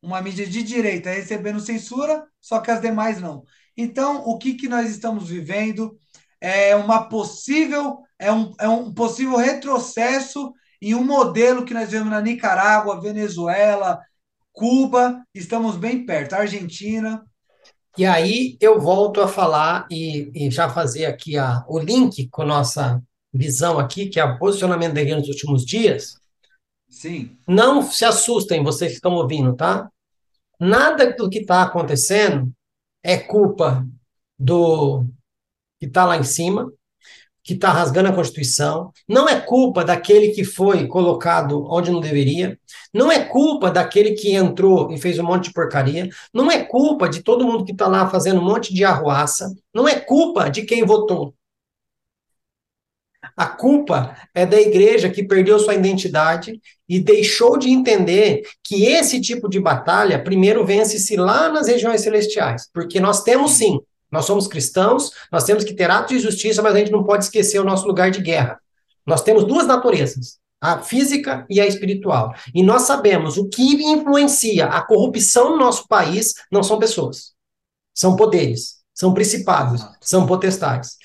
[0.03, 3.45] uma mídia de direita, recebendo censura, só que as demais não.
[3.75, 5.99] Então, o que, que nós estamos vivendo
[6.39, 12.11] é uma possível, é um, é um possível retrocesso em um modelo que nós vemos
[12.11, 14.01] na Nicarágua, Venezuela,
[14.53, 17.25] Cuba, estamos bem perto, Argentina.
[17.99, 22.43] E aí eu volto a falar e, e já fazer aqui a, o link com
[22.43, 23.03] a nossa
[23.33, 26.19] visão aqui, que é o posicionamento da igreja nos últimos dias.
[26.89, 29.89] Sim, Não se assustem, vocês que estão ouvindo, tá?
[30.59, 32.53] Nada do que está acontecendo
[33.03, 33.87] é culpa
[34.39, 35.05] do
[35.79, 36.71] que está lá em cima,
[37.51, 38.93] que está rasgando a Constituição.
[39.09, 42.57] Não é culpa daquele que foi colocado onde não deveria.
[42.95, 46.09] Não é culpa daquele que entrou e fez um monte de porcaria.
[46.33, 49.53] Não é culpa de todo mundo que está lá fazendo um monte de arruaça.
[49.75, 51.35] Não é culpa de quem votou.
[53.37, 59.21] A culpa é da igreja que perdeu sua identidade e deixou de entender que esse
[59.21, 62.69] tipo de batalha primeiro vence-se lá nas regiões celestiais.
[62.73, 63.81] Porque nós temos sim,
[64.11, 67.25] nós somos cristãos, nós temos que ter atos de justiça, mas a gente não pode
[67.25, 68.61] esquecer o nosso lugar de guerra.
[69.07, 72.35] Nós temos duas naturezas, a física e a espiritual.
[72.55, 77.33] E nós sabemos o que influencia a corrupção no nosso país não são pessoas,
[77.95, 80.97] são poderes, são principados, são potestades.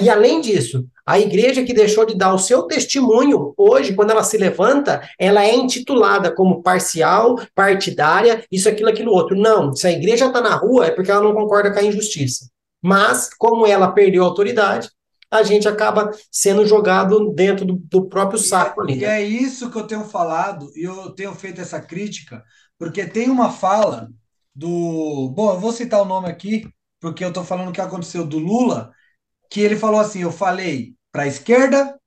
[0.00, 4.24] E além disso, a igreja que deixou de dar o seu testemunho, hoje, quando ela
[4.24, 9.36] se levanta, ela é intitulada como parcial, partidária, isso, aquilo, aquilo outro.
[9.36, 12.50] Não, se a igreja está na rua é porque ela não concorda com a injustiça.
[12.84, 14.90] Mas, como ela perdeu a autoridade,
[15.30, 18.92] a gente acaba sendo jogado dentro do, do próprio saco e, ali.
[19.00, 19.22] E né?
[19.22, 22.44] é isso que eu tenho falado, e eu tenho feito essa crítica,
[22.78, 24.10] porque tem uma fala
[24.54, 25.32] do.
[25.34, 26.68] Bom, eu vou citar o nome aqui,
[27.00, 28.92] porque eu estou falando o que aconteceu do Lula,
[29.50, 31.98] que ele falou assim: eu falei para a esquerda,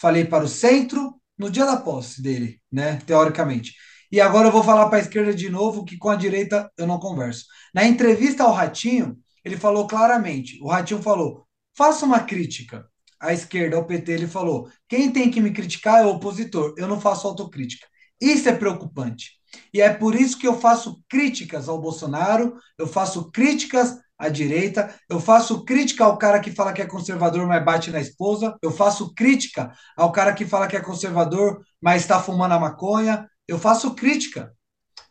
[0.00, 3.00] falei para o centro, no dia da posse dele, né?
[3.04, 3.74] Teoricamente.
[4.12, 6.86] E agora eu vou falar para a esquerda de novo, que com a direita eu
[6.86, 7.46] não converso.
[7.74, 12.86] Na entrevista ao Ratinho, ele falou claramente: o Ratinho falou, faça uma crítica
[13.18, 14.12] à esquerda, ao PT.
[14.12, 17.86] Ele falou: quem tem que me criticar é o opositor, eu não faço autocrítica.
[18.20, 19.40] Isso é preocupante.
[19.72, 24.94] E é por isso que eu faço críticas ao Bolsonaro, eu faço críticas à direita,
[25.08, 28.70] eu faço crítica ao cara que fala que é conservador, mas bate na esposa, eu
[28.70, 33.58] faço crítica ao cara que fala que é conservador, mas está fumando a maconha, eu
[33.58, 34.52] faço crítica,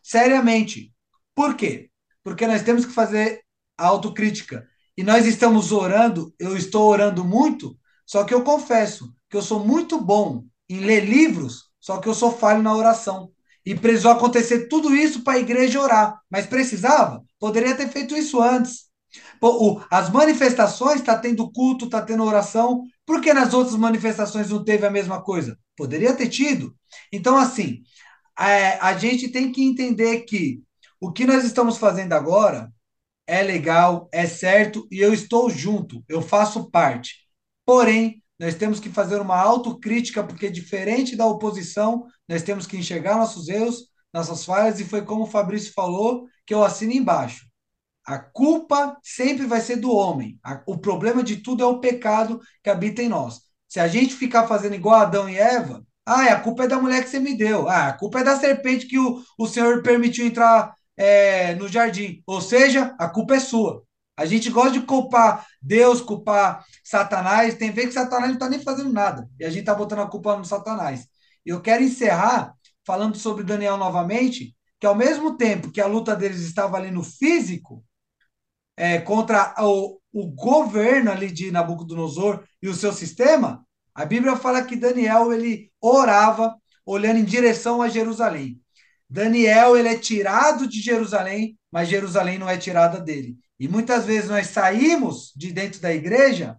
[0.03, 0.93] seriamente.
[1.35, 1.89] Por quê?
[2.23, 3.41] Porque nós temos que fazer
[3.79, 4.67] a autocrítica.
[4.97, 9.65] E nós estamos orando, eu estou orando muito, só que eu confesso que eu sou
[9.65, 13.31] muito bom em ler livros, só que eu sou falho na oração.
[13.65, 16.19] E precisou acontecer tudo isso para a igreja orar.
[16.29, 17.23] Mas precisava?
[17.39, 18.89] Poderia ter feito isso antes.
[19.89, 22.83] As manifestações está tendo culto, está tendo oração.
[23.05, 25.57] Por que nas outras manifestações não teve a mesma coisa?
[25.77, 26.75] Poderia ter tido.
[27.11, 27.81] Então, assim,
[28.37, 30.61] é, a gente tem que entender que
[30.99, 32.71] o que nós estamos fazendo agora
[33.29, 37.15] é legal, é certo e eu estou junto, eu faço parte.
[37.65, 43.17] Porém, nós temos que fazer uma autocrítica, porque diferente da oposição, nós temos que enxergar
[43.17, 47.45] nossos erros, nossas falhas, e foi como o Fabrício falou, que eu assino embaixo.
[48.03, 50.39] A culpa sempre vai ser do homem.
[50.65, 53.41] O problema de tudo é o pecado que habita em nós.
[53.67, 57.03] Se a gente ficar fazendo igual Adão e Eva, ah, a culpa é da mulher
[57.03, 57.69] que você me deu.
[57.69, 62.21] Ah, a culpa é da serpente que o, o Senhor permitiu entrar é, no jardim.
[62.27, 63.81] Ou seja, a culpa é sua.
[64.17, 67.55] A gente gosta de culpar Deus, culpar Satanás.
[67.55, 69.29] Tem vezes que Satanás não está nem fazendo nada.
[69.39, 71.07] E a gente está botando a culpa no Satanás.
[71.45, 72.53] Eu quero encerrar
[72.85, 77.03] falando sobre Daniel novamente, que ao mesmo tempo que a luta deles estava ali no
[77.03, 77.83] físico,
[78.75, 84.63] é, contra o, o governo ali de Nabucodonosor e o seu sistema, a Bíblia fala
[84.63, 88.59] que Daniel ele orava olhando em direção a Jerusalém.
[89.09, 93.37] Daniel ele é tirado de Jerusalém, mas Jerusalém não é tirada dele.
[93.59, 96.57] E muitas vezes nós saímos de dentro da igreja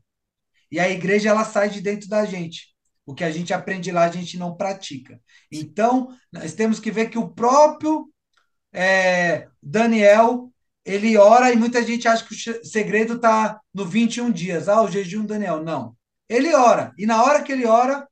[0.70, 2.74] e a igreja ela sai de dentro da gente.
[3.07, 5.20] O que a gente aprende lá a gente não pratica.
[5.51, 8.11] Então nós temos que ver que o próprio
[8.72, 10.51] é, Daniel
[10.84, 14.68] ele ora e muita gente acha que o segredo está no 21 dias.
[14.68, 15.62] Ah, o jejum Daniel.
[15.62, 15.96] Não.
[16.28, 16.92] Ele ora.
[16.96, 18.09] E na hora que ele ora,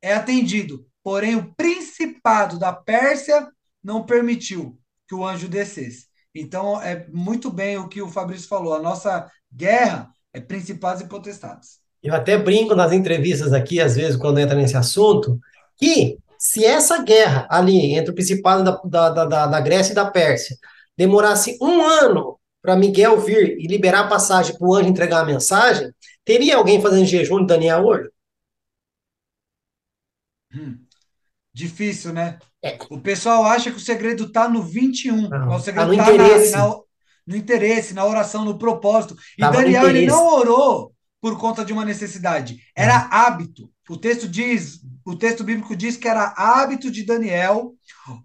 [0.00, 0.86] é atendido.
[1.02, 3.48] Porém, o principado da Pérsia
[3.82, 4.78] não permitiu
[5.08, 6.06] que o anjo descesse.
[6.34, 8.74] Então, é muito bem o que o Fabrício falou.
[8.74, 11.80] A nossa guerra é principados e potestades.
[12.02, 15.38] Eu até brinco nas entrevistas aqui, às vezes, quando entra nesse assunto,
[15.76, 20.10] que se essa guerra ali entre o principado da, da, da, da Grécia e da
[20.10, 20.56] Pérsia
[20.96, 25.24] demorasse um ano para Miguel vir e liberar a passagem para o anjo entregar a
[25.24, 25.92] mensagem,
[26.24, 28.10] teria alguém fazendo jejum de Daniel hoje?
[30.54, 30.81] Hum,
[31.54, 32.38] difícil, né?
[32.62, 32.78] É.
[32.90, 35.28] O pessoal acha que o segredo está no 21.
[35.28, 36.52] Não, o segredo está tá no, tá interesse.
[36.52, 36.76] Na, na,
[37.26, 39.16] no interesse, na oração, no propósito.
[39.36, 42.58] E Tava Daniel ele não orou por conta de uma necessidade.
[42.76, 43.70] Era hábito.
[43.88, 47.74] O texto diz, o texto bíblico diz que era hábito de Daniel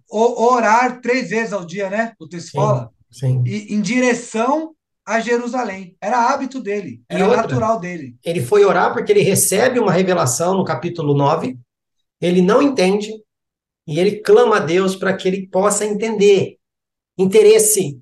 [0.09, 2.13] orar três vezes ao dia, né?
[2.19, 2.89] O texto sim, fala.
[3.11, 3.43] Sim.
[3.45, 4.73] E, em direção
[5.07, 5.95] a Jerusalém.
[6.01, 8.17] Era hábito dele, era outra, natural dele.
[8.25, 11.57] Ele foi orar porque ele recebe uma revelação no capítulo 9,
[12.22, 13.11] ele não entende,
[13.88, 16.57] e ele clama a Deus para que ele possa entender.
[17.18, 17.99] Interesse.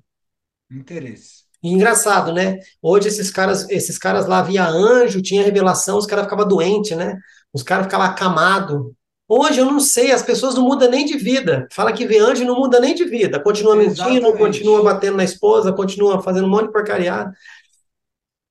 [0.70, 1.44] Interesse.
[1.62, 2.58] E engraçado, né?
[2.82, 7.18] Hoje esses caras, esses caras lá via anjo, tinha revelação, os caras ficavam doentes, né?
[7.52, 8.92] Os caras ficavam acamados.
[9.28, 11.66] Hoje eu não sei, as pessoas não mudam nem de vida.
[11.72, 13.42] Fala que vê anjo não muda nem de vida.
[13.42, 14.22] Continua Exatamente.
[14.22, 17.32] mentindo, continua batendo na esposa, continua fazendo um monte de porcariada.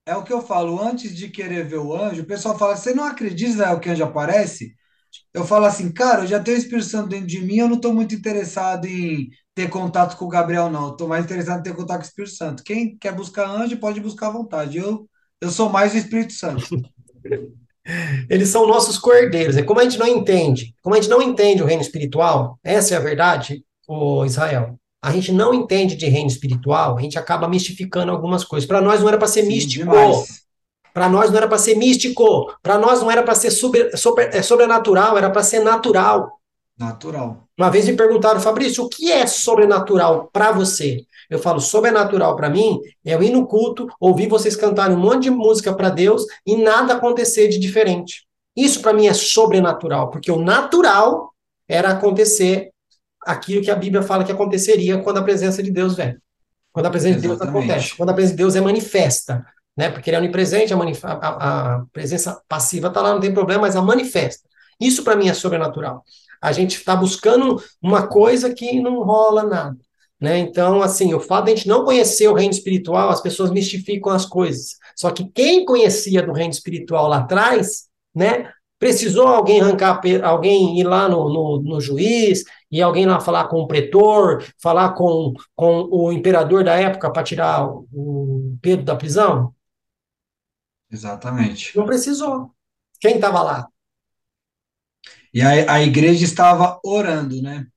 [0.05, 2.93] É o que eu falo, antes de querer ver o anjo, o pessoal fala: você
[2.93, 4.75] não acredita que o anjo aparece?
[5.33, 7.75] Eu falo assim, cara, eu já tenho o Espírito Santo dentro de mim, eu não
[7.75, 10.91] estou muito interessado em ter contato com o Gabriel, não.
[10.91, 12.63] Estou mais interessado em ter contato com o Espírito Santo.
[12.63, 14.77] Quem quer buscar anjo pode buscar à vontade.
[14.77, 15.09] Eu,
[15.41, 16.65] eu sou mais o Espírito Santo.
[18.29, 19.57] Eles são nossos cordeiros.
[19.57, 22.95] É como a gente não entende, como a gente não entende o reino espiritual, essa
[22.95, 24.75] é a verdade, o Israel.
[25.01, 28.67] A gente não entende de reino espiritual, a gente acaba mistificando algumas coisas.
[28.67, 29.85] Para nós não era para ser Sim, místico.
[30.95, 32.55] Para nós não era para ser místico.
[32.63, 36.39] Para nós não era para ser super, super, é, sobrenatural, era para ser natural.
[36.79, 37.43] Natural.
[37.57, 41.01] Uma vez me perguntaram, Fabrício, o que é sobrenatural para você?
[41.29, 45.23] Eu falo, sobrenatural para mim é eu ir no culto, ouvir vocês cantarem um monte
[45.23, 48.25] de música para Deus e nada acontecer de diferente.
[48.55, 51.33] Isso para mim é sobrenatural, porque o natural
[51.67, 52.69] era acontecer
[53.21, 56.15] aquilo que a Bíblia fala que aconteceria quando a presença de Deus vem.
[56.71, 57.37] Quando a presença Exatamente.
[57.37, 57.97] de Deus acontece.
[57.97, 59.45] Quando a presença de Deus é manifesta.
[59.75, 59.89] Né?
[59.89, 63.75] Porque ele é onipresente, a, a, a presença passiva está lá, não tem problema, mas
[63.75, 64.47] a manifesta.
[64.79, 66.03] Isso para mim é sobrenatural.
[66.41, 69.77] A gente está buscando uma coisa que não rola nada.
[70.19, 70.37] Né?
[70.39, 74.11] Então, assim, o fato de a gente não conhecer o reino espiritual, as pessoas mistificam
[74.11, 74.77] as coisas.
[74.95, 78.49] Só que quem conhecia do reino espiritual lá atrás, né,
[78.79, 83.61] precisou alguém arrancar, alguém ir lá no, no, no, juiz, e alguém lá falar com
[83.61, 89.54] o pretor, falar com, com o imperador da época para tirar o Pedro da prisão?
[90.95, 91.77] Exatamente.
[91.77, 92.51] Não precisou.
[93.01, 93.67] Quem estava lá?
[95.33, 97.67] E a, a igreja estava orando, né?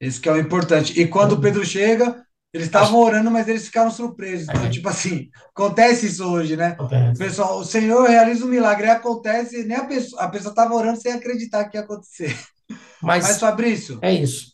[0.00, 1.00] Esse que é o importante.
[1.00, 4.48] E quando Pedro chega, eles estavam orando, mas eles ficaram surpresos.
[4.48, 6.70] Então, tipo assim, acontece isso hoje, né?
[6.70, 7.18] Acontece.
[7.18, 11.12] Pessoal, o Senhor realiza um milagre, acontece, nem a pessoa, a pessoa estava orando sem
[11.12, 12.36] acreditar que ia acontecer.
[13.00, 14.00] Mas, mas Fabrício.
[14.02, 14.52] É isso.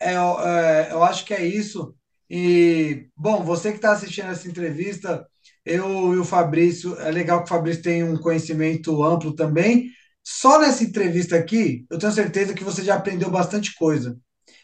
[0.00, 1.94] É, é, eu acho que é isso.
[2.28, 5.24] E, bom, você que está assistindo essa entrevista,
[5.64, 9.90] eu e o Fabrício, é legal que o Fabrício tem um conhecimento amplo também.
[10.22, 14.16] Só nessa entrevista aqui, eu tenho certeza que você já aprendeu bastante coisa.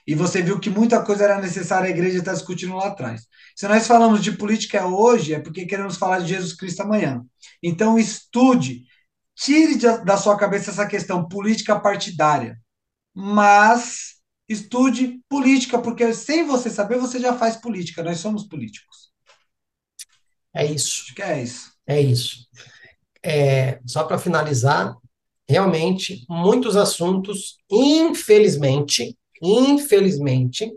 [0.07, 3.27] E você viu que muita coisa era necessária a igreja estar discutindo lá atrás.
[3.55, 7.23] Se nós falamos de política hoje, é porque queremos falar de Jesus Cristo amanhã.
[7.63, 8.85] Então, estude,
[9.37, 12.59] tire da sua cabeça essa questão política partidária.
[13.15, 14.17] Mas
[14.49, 18.03] estude política, porque sem você saber, você já faz política.
[18.03, 19.10] Nós somos políticos.
[20.55, 21.03] É isso.
[21.05, 21.73] Acho que é isso.
[21.87, 22.47] É isso.
[23.23, 24.97] É, só para finalizar,
[25.49, 30.73] realmente, muitos assuntos, infelizmente, infelizmente,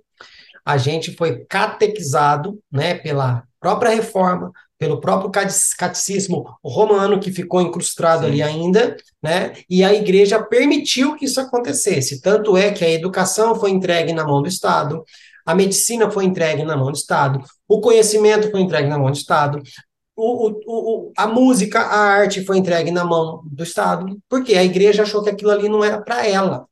[0.66, 5.32] a gente foi catequizado, né, pela própria reforma, pelo próprio
[5.78, 8.28] catecismo romano que ficou incrustado Sim.
[8.28, 9.54] ali ainda, né?
[9.70, 12.22] E a igreja permitiu que isso acontecesse.
[12.22, 15.04] Tanto é que a educação foi entregue na mão do Estado,
[15.46, 19.18] a medicina foi entregue na mão do Estado, o conhecimento foi entregue na mão do
[19.18, 19.62] Estado,
[20.16, 24.64] o, o, o, a música, a arte foi entregue na mão do Estado, porque a
[24.64, 26.68] igreja achou que aquilo ali não era para ela.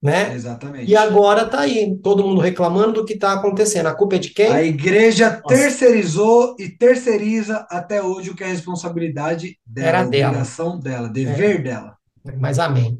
[0.00, 0.34] Né?
[0.34, 0.90] Exatamente.
[0.90, 3.86] E agora está aí, todo mundo reclamando do que está acontecendo.
[3.86, 4.52] A culpa é de quem?
[4.52, 5.48] A igreja Nossa.
[5.48, 11.56] terceirizou e terceiriza até hoje o que é responsabilidade dela, Era obrigação dela, dela dever
[11.56, 11.62] é.
[11.62, 11.96] dela.
[12.38, 12.96] Mas amém.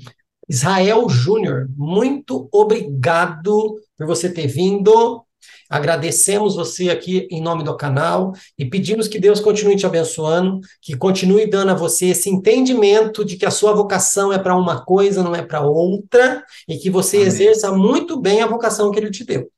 [0.49, 5.23] Israel Júnior, muito obrigado por você ter vindo.
[5.69, 10.97] Agradecemos você aqui em nome do canal e pedimos que Deus continue te abençoando, que
[10.97, 15.25] continue dando a você esse entendimento de que a sua vocação é para uma coisa,
[15.25, 17.29] não é para outra, e que você Amém.
[17.29, 19.51] exerça muito bem a vocação que ele te deu.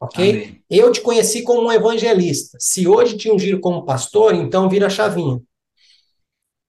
[0.00, 0.30] Ok?
[0.30, 0.62] Amém.
[0.68, 2.56] Eu te conheci como um evangelista.
[2.60, 5.40] Se hoje te ungir como pastor, então vira a chavinha.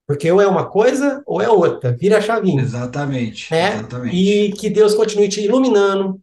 [0.10, 2.64] Porque ou é uma coisa ou é outra, vira a chavinha.
[2.64, 3.51] Exatamente.
[3.51, 3.76] Né?
[3.76, 4.16] Exatamente.
[4.16, 6.20] E que Deus continue te iluminando,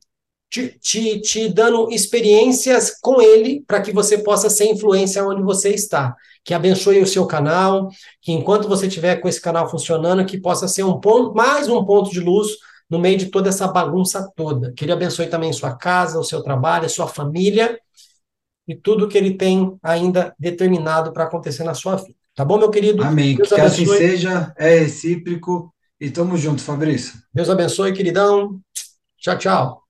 [0.50, 5.70] te, te, te dando experiências com ele para que você possa ser influência onde você
[5.70, 6.16] está.
[6.42, 7.88] Que abençoe o seu canal,
[8.20, 11.84] que enquanto você tiver com esse canal funcionando, que possa ser um ponto, mais um
[11.84, 12.56] ponto de luz
[12.90, 14.72] no meio de toda essa bagunça toda.
[14.72, 17.78] Que ele abençoe também sua casa, o seu trabalho, a sua família
[18.66, 22.25] e tudo que ele tem ainda determinado para acontecer na sua vida.
[22.36, 23.02] Tá bom, meu querido?
[23.02, 23.34] Amém.
[23.34, 23.84] Deus que abençoe.
[23.84, 27.14] assim seja, é recíproco e tamo junto, Fabrício.
[27.32, 28.60] Deus abençoe, queridão.
[29.18, 29.85] Tchau, tchau.